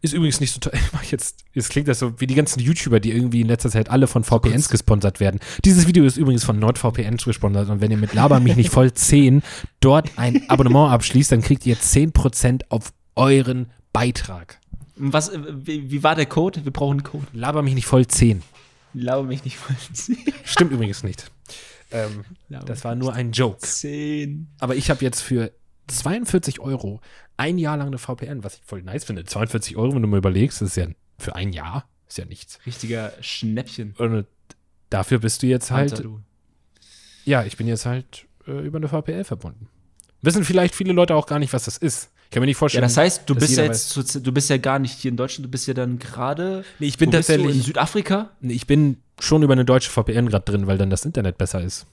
ist 0.00 0.12
übrigens 0.14 0.38
nicht 0.40 0.52
so 0.52 0.60
toll. 0.60 0.72
Jetzt, 1.10 1.44
jetzt 1.54 1.70
klingt 1.70 1.88
das 1.88 1.98
so 1.98 2.20
wie 2.20 2.28
die 2.28 2.36
ganzen 2.36 2.60
YouTuber, 2.60 3.00
die 3.00 3.10
irgendwie 3.10 3.40
in 3.40 3.48
letzter 3.48 3.68
Zeit 3.70 3.88
alle 3.90 4.06
von 4.06 4.22
VPNs 4.22 4.68
gesponsert 4.68 5.18
werden. 5.18 5.40
Dieses 5.64 5.88
Video 5.88 6.04
ist 6.04 6.16
übrigens 6.16 6.44
von 6.44 6.58
NordVPN 6.60 7.16
gesponsert 7.16 7.68
und 7.68 7.80
wenn 7.80 7.90
ihr 7.90 7.96
mit 7.96 8.14
Laber 8.14 8.38
mich 8.38 8.54
nicht 8.54 8.70
voll 8.70 8.92
10 8.92 9.42
dort 9.80 10.10
ein 10.16 10.48
Abonnement 10.48 10.92
abschließt, 10.92 11.32
dann 11.32 11.40
kriegt 11.42 11.66
ihr 11.66 11.76
10% 11.76 12.62
auf 12.68 12.92
euren 13.16 13.72
Beitrag. 13.92 14.60
Was, 14.94 15.30
äh, 15.30 15.40
wie, 15.52 15.90
wie 15.90 16.02
war 16.04 16.14
der 16.14 16.26
Code? 16.26 16.64
Wir 16.64 16.72
brauchen 16.72 16.98
einen 16.98 17.02
Code. 17.02 17.26
Laber 17.32 17.62
mich 17.62 17.74
nicht 17.74 17.86
voll 17.86 18.06
10. 18.06 18.42
Laber 18.94 19.24
mich 19.24 19.44
nicht 19.44 19.56
voll. 19.56 19.74
Stimmt 20.44 20.70
übrigens 20.72 21.02
nicht. 21.02 21.28
Ähm, 21.90 22.24
das 22.48 22.84
war 22.84 22.94
nur 22.94 23.14
ein 23.14 23.32
Joke. 23.32 23.58
10. 23.66 24.46
Aber 24.60 24.76
ich 24.76 24.90
habe 24.90 25.04
jetzt 25.04 25.20
für 25.22 25.50
42 25.88 26.60
Euro 26.60 27.00
ein 27.36 27.58
Jahr 27.58 27.76
lang 27.76 27.88
eine 27.88 27.98
VPN, 27.98 28.44
was 28.44 28.56
ich 28.56 28.62
voll 28.64 28.82
nice 28.82 29.04
finde. 29.04 29.24
42 29.24 29.76
Euro, 29.76 29.94
wenn 29.94 30.02
du 30.02 30.08
mal 30.08 30.18
überlegst, 30.18 30.60
das 30.60 30.70
ist 30.70 30.76
ja 30.76 30.86
für 31.18 31.34
ein 31.34 31.52
Jahr, 31.52 31.88
ist 32.08 32.18
ja 32.18 32.24
nichts. 32.24 32.58
Richtiger 32.66 33.12
Schnäppchen. 33.20 33.94
Und 33.98 34.26
dafür 34.90 35.18
bist 35.18 35.42
du 35.42 35.46
jetzt 35.46 35.70
halt, 35.70 35.92
Alter, 35.92 36.02
du. 36.04 36.20
ja, 37.24 37.44
ich 37.44 37.56
bin 37.56 37.66
jetzt 37.66 37.86
halt 37.86 38.26
äh, 38.46 38.52
über 38.66 38.78
eine 38.78 38.88
VPN 38.88 39.24
verbunden. 39.24 39.68
Wissen 40.22 40.44
vielleicht 40.44 40.74
viele 40.74 40.92
Leute 40.92 41.14
auch 41.14 41.26
gar 41.26 41.38
nicht, 41.38 41.52
was 41.52 41.64
das 41.64 41.76
ist. 41.78 42.10
Ich 42.24 42.30
kann 42.30 42.40
mir 42.42 42.46
nicht 42.46 42.56
Ja, 42.56 42.58
vorstellen. 42.58 42.82
das 42.82 42.96
heißt, 42.96 43.22
du 43.30 43.34
bist 43.34 43.56
ja 43.56 43.64
jetzt, 43.64 43.88
zu, 43.90 44.20
du 44.20 44.32
bist 44.32 44.50
ja 44.50 44.58
gar 44.58 44.78
nicht 44.78 44.98
hier 44.98 45.10
in 45.10 45.16
Deutschland, 45.16 45.46
du 45.46 45.50
bist 45.50 45.66
ja 45.66 45.74
dann 45.74 45.98
gerade. 45.98 46.64
Nee, 46.78 46.86
ich 46.88 46.98
bin 46.98 47.10
tatsächlich- 47.10 47.56
in 47.56 47.62
Südafrika. 47.62 48.30
Nee, 48.40 48.52
ich 48.52 48.66
bin 48.66 48.98
schon 49.18 49.42
über 49.42 49.54
eine 49.54 49.64
deutsche 49.64 49.90
VPN 49.90 50.28
gerade 50.28 50.44
drin, 50.44 50.66
weil 50.66 50.76
dann 50.76 50.90
das 50.90 51.04
Internet 51.04 51.38
besser 51.38 51.62
ist. 51.62 51.86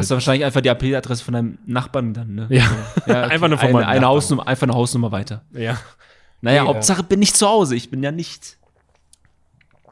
Hast 0.00 0.10
du 0.10 0.14
wahrscheinlich 0.14 0.44
einfach 0.44 0.60
die 0.60 0.68
IP-Adresse 0.68 1.24
von 1.24 1.34
deinem 1.34 1.58
Nachbarn 1.66 2.14
dann, 2.14 2.34
ne? 2.34 2.46
Ja. 2.50 2.70
ja 3.06 3.22
Einfach 3.24 3.48
nur 3.48 3.58
von 3.58 3.68
eine, 3.68 3.86
eine. 3.86 4.06
Hausnummer, 4.06 4.46
einfach 4.46 4.66
eine 4.66 4.74
Hausnummer 4.74 5.12
weiter. 5.12 5.44
Ja. 5.52 5.78
Naja, 6.40 6.62
Nee. 6.62 6.68
Hauptsache 6.68 7.02
bin 7.02 7.22
ich 7.22 7.34
zu 7.34 7.46
Hause. 7.46 7.74
Ich 7.74 7.90
bin 7.90 8.02
ja 8.02 8.12
nicht 8.12 8.58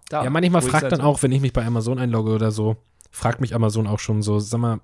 da. 0.08 0.24
Ja, 0.24 0.30
manchmal 0.30 0.62
fragt 0.62 0.92
dann 0.92 1.00
auch, 1.00 1.22
wenn 1.22 1.32
ich 1.32 1.40
mich 1.40 1.52
bei 1.52 1.64
Amazon 1.64 1.98
einlogge 1.98 2.32
oder 2.32 2.50
so, 2.50 2.76
fragt 3.10 3.40
mich 3.40 3.54
Amazon 3.54 3.86
auch 3.86 3.98
schon 3.98 4.22
so, 4.22 4.38
sag 4.38 4.60
mal, 4.60 4.80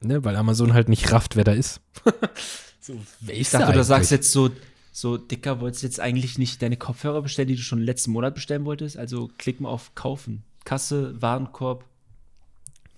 ne, 0.00 0.24
weil 0.24 0.36
Amazon 0.36 0.74
halt 0.74 0.88
nicht 0.88 1.12
rafft, 1.12 1.36
wer 1.36 1.44
da 1.44 1.52
ist. 1.52 1.80
so, 2.80 2.94
wer 3.20 3.34
Ich 3.34 3.42
ist 3.42 3.54
dachte, 3.54 3.66
da 3.66 3.72
du 3.72 3.84
sagst 3.84 4.10
jetzt 4.10 4.32
so, 4.32 4.50
so, 4.92 5.16
Dicker, 5.16 5.60
wolltest 5.60 5.82
du 5.82 5.86
jetzt 5.86 6.00
eigentlich 6.00 6.38
nicht 6.38 6.62
deine 6.62 6.76
Kopfhörer 6.76 7.22
bestellen, 7.22 7.48
die 7.48 7.56
du 7.56 7.62
schon 7.62 7.80
letzten 7.80 8.12
Monat 8.12 8.34
bestellen 8.34 8.64
wolltest? 8.64 8.96
Also 8.96 9.30
klick 9.38 9.60
mal 9.60 9.68
auf 9.68 9.94
Kaufen. 9.94 10.44
Kasse, 10.64 11.20
Warenkorb, 11.20 11.84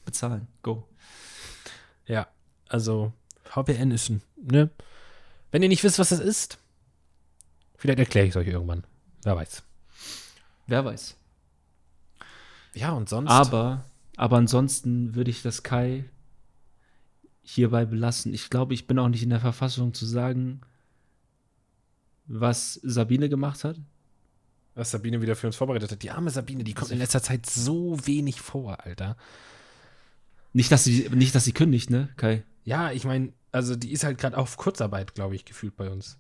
bezahlen. 0.05 0.47
Go. 0.63 0.85
Ja, 2.07 2.29
also 2.69 3.13
VPN 3.45 3.91
ist 3.91 4.09
ein, 4.11 4.23
ne? 4.37 4.71
Wenn 5.51 5.63
ihr 5.63 5.69
nicht 5.69 5.85
wisst, 5.85 5.99
was 5.99 6.11
das 6.11 6.21
ist, 6.21 6.59
vielleicht 7.77 7.99
erkläre 7.99 8.27
ich 8.27 8.31
es 8.31 8.37
euch 8.37 8.49
irgendwann. 8.49 8.85
Wer 9.23 9.37
weiß. 9.37 9.63
Wer 10.67 10.85
weiß. 10.85 11.17
Ja, 12.75 12.93
und 12.93 13.09
sonst? 13.09 13.31
Aber, 13.31 13.85
aber 14.17 14.37
ansonsten 14.37 15.15
würde 15.15 15.31
ich 15.31 15.43
das 15.43 15.63
Kai 15.63 16.05
hierbei 17.43 17.85
belassen. 17.87 18.35
Ich 18.35 18.51
glaube, 18.51 18.75
ich 18.75 18.87
bin 18.87 18.99
auch 18.99 19.09
nicht 19.09 19.23
in 19.23 19.31
der 19.31 19.41
Verfassung 19.41 19.95
zu 19.95 20.05
sagen, 20.05 20.61
was 22.27 22.75
Sabine 22.83 23.29
gemacht 23.29 23.63
hat. 23.65 23.77
was 24.75 24.91
Sabine 24.91 25.23
wieder 25.23 25.37
für 25.37 25.47
uns 25.47 25.57
vorbereitet 25.57 25.91
hat. 25.93 26.03
Die 26.03 26.11
arme 26.11 26.31
Sabine, 26.31 26.65
die 26.65 26.75
kommt 26.75 26.91
in 26.91 26.99
letzter 26.99 27.23
Zeit 27.23 27.47
so 27.47 27.97
wenig 28.07 28.41
vor, 28.41 28.85
Alter. 28.85 29.17
Nicht, 30.57 30.73
dass 30.73 30.85
sie, 30.85 31.07
nicht, 31.13 31.35
dass 31.35 31.45
sie 31.45 31.53
kündigt, 31.53 31.91
ne, 31.91 32.09
Kai? 32.17 32.43
Ja, 32.65 32.91
ich 32.91 33.05
meine, 33.05 33.35
also 33.53 33.77
die 33.77 33.93
ist 33.93 34.05
halt 34.05 34.17
gerade 34.17 34.39
auf 34.39 34.57
Kurzarbeit, 34.57 35.15
glaube 35.15 35.35
ich, 35.35 35.45
gefühlt 35.45 35.77
bei 35.77 35.91
uns. 35.91 36.19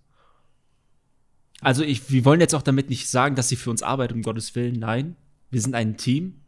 Also 1.62 1.82
ich, 1.82 2.10
wir 2.10 2.26
wollen 2.26 2.42
jetzt 2.42 2.54
auch 2.54 2.60
damit 2.60 2.90
nicht 2.90 3.08
sagen, 3.08 3.34
dass 3.34 3.48
sie 3.48 3.56
für 3.56 3.70
uns 3.70 3.82
arbeitet, 3.82 4.14
um 4.14 4.22
Gottes 4.22 4.54
Willen. 4.54 4.78
Nein, 4.78 5.16
wir 5.50 5.62
sind 5.62 5.74
ein 5.74 5.96
Team. 5.96 6.42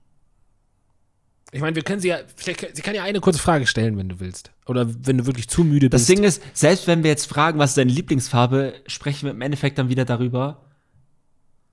Ich 1.50 1.62
meine, 1.62 1.76
wir 1.76 1.82
können 1.82 2.02
sie 2.02 2.08
ja, 2.08 2.18
vielleicht, 2.36 2.76
sie 2.76 2.82
kann 2.82 2.94
ja 2.94 3.04
eine 3.04 3.20
kurze 3.20 3.38
Frage 3.38 3.66
stellen, 3.66 3.96
wenn 3.96 4.10
du 4.10 4.20
willst. 4.20 4.52
Oder 4.66 4.86
wenn 5.06 5.16
du 5.16 5.24
wirklich 5.24 5.48
zu 5.48 5.64
müde 5.64 5.88
Das 5.88 6.02
bist. 6.02 6.10
Ding 6.10 6.24
ist, 6.24 6.42
selbst 6.52 6.88
wenn 6.88 7.02
wir 7.04 7.10
jetzt 7.10 7.24
fragen, 7.24 7.58
was 7.58 7.70
ist 7.70 7.78
deine 7.78 7.90
Lieblingsfarbe, 7.90 8.82
sprechen 8.86 9.24
wir 9.24 9.30
im 9.30 9.40
Endeffekt 9.40 9.78
dann 9.78 9.88
wieder 9.88 10.04
darüber, 10.04 10.66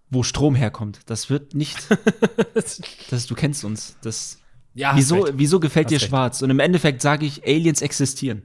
wo 0.10 0.24
Strom 0.24 0.56
herkommt. 0.56 1.02
Das 1.08 1.30
wird 1.30 1.56
nicht. 1.56 1.90
das, 2.54 3.28
du 3.28 3.36
kennst 3.36 3.66
uns. 3.66 3.98
Das, 4.02 4.40
ja, 4.76 4.96
wieso, 4.96 5.28
wieso 5.34 5.60
gefällt 5.60 5.88
Hast 5.88 5.92
dir 5.92 5.96
recht. 6.02 6.10
schwarz? 6.10 6.42
Und 6.44 6.52
im 6.52 6.60
Endeffekt 6.60 7.02
sage 7.02 7.26
ich, 7.26 7.44
Aliens 7.48 7.82
existieren. 7.82 8.44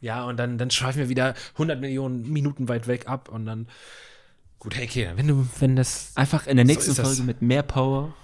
Ja, 0.00 0.24
und 0.24 0.36
dann, 0.38 0.56
dann 0.56 0.70
schweifen 0.70 0.98
wir 1.00 1.08
wieder 1.08 1.34
100 1.54 1.80
Millionen 1.80 2.30
Minuten 2.30 2.68
weit 2.68 2.86
weg 2.86 3.08
ab 3.08 3.28
und 3.28 3.44
dann. 3.46 3.66
Gut, 4.58 4.76
hey, 4.76 4.86
okay, 4.86 5.10
wenn 5.16 5.26
du, 5.26 5.46
wenn 5.58 5.74
das. 5.76 6.12
Einfach 6.14 6.46
in 6.46 6.56
der 6.56 6.64
So 6.66 6.72
nächsten 6.72 6.94
das. 6.94 7.06
Folge 7.06 7.22
mit 7.22 7.42
mehr 7.42 7.62
Power 7.62 8.14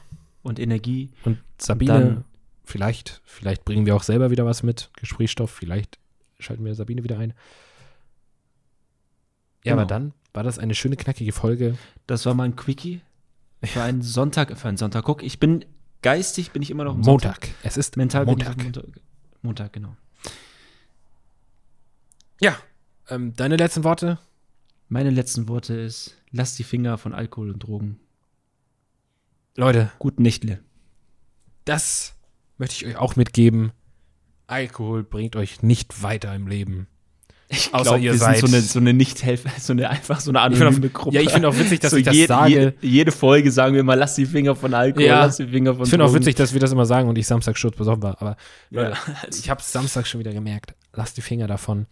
und 0.43 0.59
Energie. 0.59 1.11
Und 1.25 1.39
Sabine, 1.59 2.25
vielleicht, 2.65 3.21
vielleicht 3.25 3.65
bringen 3.65 3.85
wir 3.87 3.97
auch 3.97 4.03
selber 4.05 4.31
wieder 4.31 4.47
was 4.47 4.63
mit, 4.63 4.91
Gesprächsstoff, 4.97 5.51
vielleicht 5.51 5.99
schalten 6.39 6.65
wir 6.65 6.75
Sabine 6.75 7.03
wieder 7.05 7.19
ein. 7.19 7.31
Ja, 9.65 9.73
Genau. 9.73 9.83
aber 9.83 9.87
dann 9.87 10.13
war 10.33 10.43
das 10.43 10.59
eine 10.59 10.75
schöne, 10.75 10.97
knackige 10.97 11.33
Folge. 11.33 11.77
Das 12.07 12.25
war 12.27 12.35
mal 12.35 12.45
ein 12.45 12.57
Quickie 12.57 13.01
für 13.65 13.83
einen 13.83 14.03
Sonntag. 14.03 14.57
Für 14.59 14.69
einen 14.69 14.77
Sonntag. 14.77 15.05
Guck, 15.05 15.23
ich 15.23 15.41
bin 15.41 15.65
geistig, 16.03 16.53
bin 16.53 16.63
ich 16.63 16.71
immer 16.71 16.85
noch 16.85 16.95
am 16.95 17.01
Montag. 17.01 17.49
Es 17.63 17.77
ist 17.77 17.97
Mental 17.97 18.25
Montag. 18.25 18.57
bin 18.57 18.71
ich 18.71 18.77
auf 18.79 18.85
Montag. 18.85 19.03
Montag, 19.43 19.73
genau. 19.73 19.97
Ja, 22.41 22.57
ähm, 23.09 23.35
deine 23.35 23.57
letzten 23.57 23.85
Worte? 23.85 24.19
Meine 24.89 25.11
letzten 25.11 25.49
Worte 25.49 25.75
ist, 25.75 26.17
lasst 26.31 26.59
die 26.59 26.65
Finger 26.65 26.99
von 26.99 27.13
Alkohol 27.13 27.51
und 27.51 27.61
Drogen. 27.61 27.99
Leute, 29.57 29.91
Guten 29.99 30.23
Nächtle. 30.23 30.63
das 31.65 32.15
möchte 32.59 32.77
ich 32.77 32.87
euch 32.87 32.97
auch 33.01 33.17
mitgeben. 33.17 33.73
Alkohol 34.47 35.03
bringt 35.03 35.35
euch 35.35 35.63
nicht 35.63 36.03
weiter 36.03 36.35
im 36.35 36.47
Leben. 36.47 36.87
Ich 37.49 37.73
Außer 37.73 37.85
glaub, 37.91 38.01
ihr 38.01 38.13
wir 38.13 38.19
seid- 38.19 38.39
so 38.39 38.47
eine, 38.49 38.61
so 38.61 38.81
eine 38.81 38.93
Nicht-Helfer, 38.93 39.51
so 39.61 39.73
eine 39.73 39.89
einfach 39.89 40.19
so 40.19 40.33
eine 40.33 40.41
anonyme 40.41 40.89
auch- 40.89 40.93
Gruppe. 40.93 41.15
ja, 41.17 41.23
ich 41.23 41.31
finde 41.31 41.49
auch 41.49 41.57
witzig, 41.57 41.79
dass 41.81 41.93
so 41.93 41.97
ich 41.97 42.05
das 42.05 42.15
jede, 42.15 42.27
sage. 42.29 42.51
Jede, 42.51 42.75
jede 42.81 43.13
Folge 43.13 43.53
sagen 43.53 43.75
wir 43.77 43.85
mal, 43.85 43.95
lass 43.95 44.17
die 44.17 44.27
Finger 44.27 44.57
von 44.57 44.75
Alkohol, 44.75 45.05
Ja. 45.07 45.21
lass 45.25 45.37
die 45.37 45.47
Finger 45.47 45.75
von 45.75 45.85
Ich 45.85 45.91
finde 45.91 46.05
auch 46.05 46.13
witzig, 46.15 46.35
dass 46.35 46.53
wir 46.53 46.61
das 46.61 46.73
immer 46.73 46.87
sagen 46.87 47.09
und 47.09 47.17
ich 47.17 47.27
Samstag 47.27 47.57
sturzbesoffen 47.57 48.03
war. 48.03 48.21
Aber 48.21 48.37
Ja, 48.71 48.95
ich 49.31 49.49
habe 49.49 49.63
Samstag 49.63 50.07
schon 50.09 50.19
wieder 50.19 50.33
gemerkt. 50.33 50.75
Lasst 50.93 51.17
die 51.17 51.23
Finger 51.23 51.47
davon. 51.47 51.87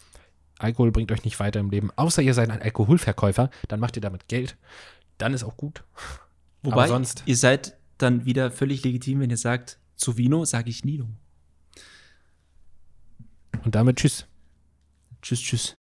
Alkohol 0.58 0.90
bringt 0.90 1.12
euch 1.12 1.24
nicht 1.24 1.38
weiter 1.38 1.60
im 1.60 1.70
Leben. 1.70 1.90
Außer 1.94 2.20
ihr 2.22 2.34
seid 2.34 2.50
ein 2.50 2.60
Alkoholverkäufer, 2.62 3.50
dann 3.68 3.78
macht 3.80 3.96
ihr 3.96 4.02
damit 4.02 4.26
Geld. 4.28 4.56
Dann 5.18 5.34
ist 5.34 5.44
auch 5.44 5.56
gut. 5.56 5.84
Wobei, 6.64 6.76
aber 6.76 6.88
sonst- 6.88 7.22
ihr 7.26 7.36
seid 7.36 7.76
dann 7.98 8.24
wieder 8.24 8.50
völlig 8.50 8.82
legitim, 8.82 9.20
wenn 9.20 9.30
ihr 9.30 9.36
sagt, 9.36 9.78
zu 9.94 10.16
Vino 10.16 10.44
sage 10.44 10.70
ich 10.70 10.84
Nino. 10.84 11.06
Und 13.64 13.74
damit 13.76 13.98
tschüss. 13.98 14.26
Tschüss, 15.24 15.40
tschüss. 15.40 15.72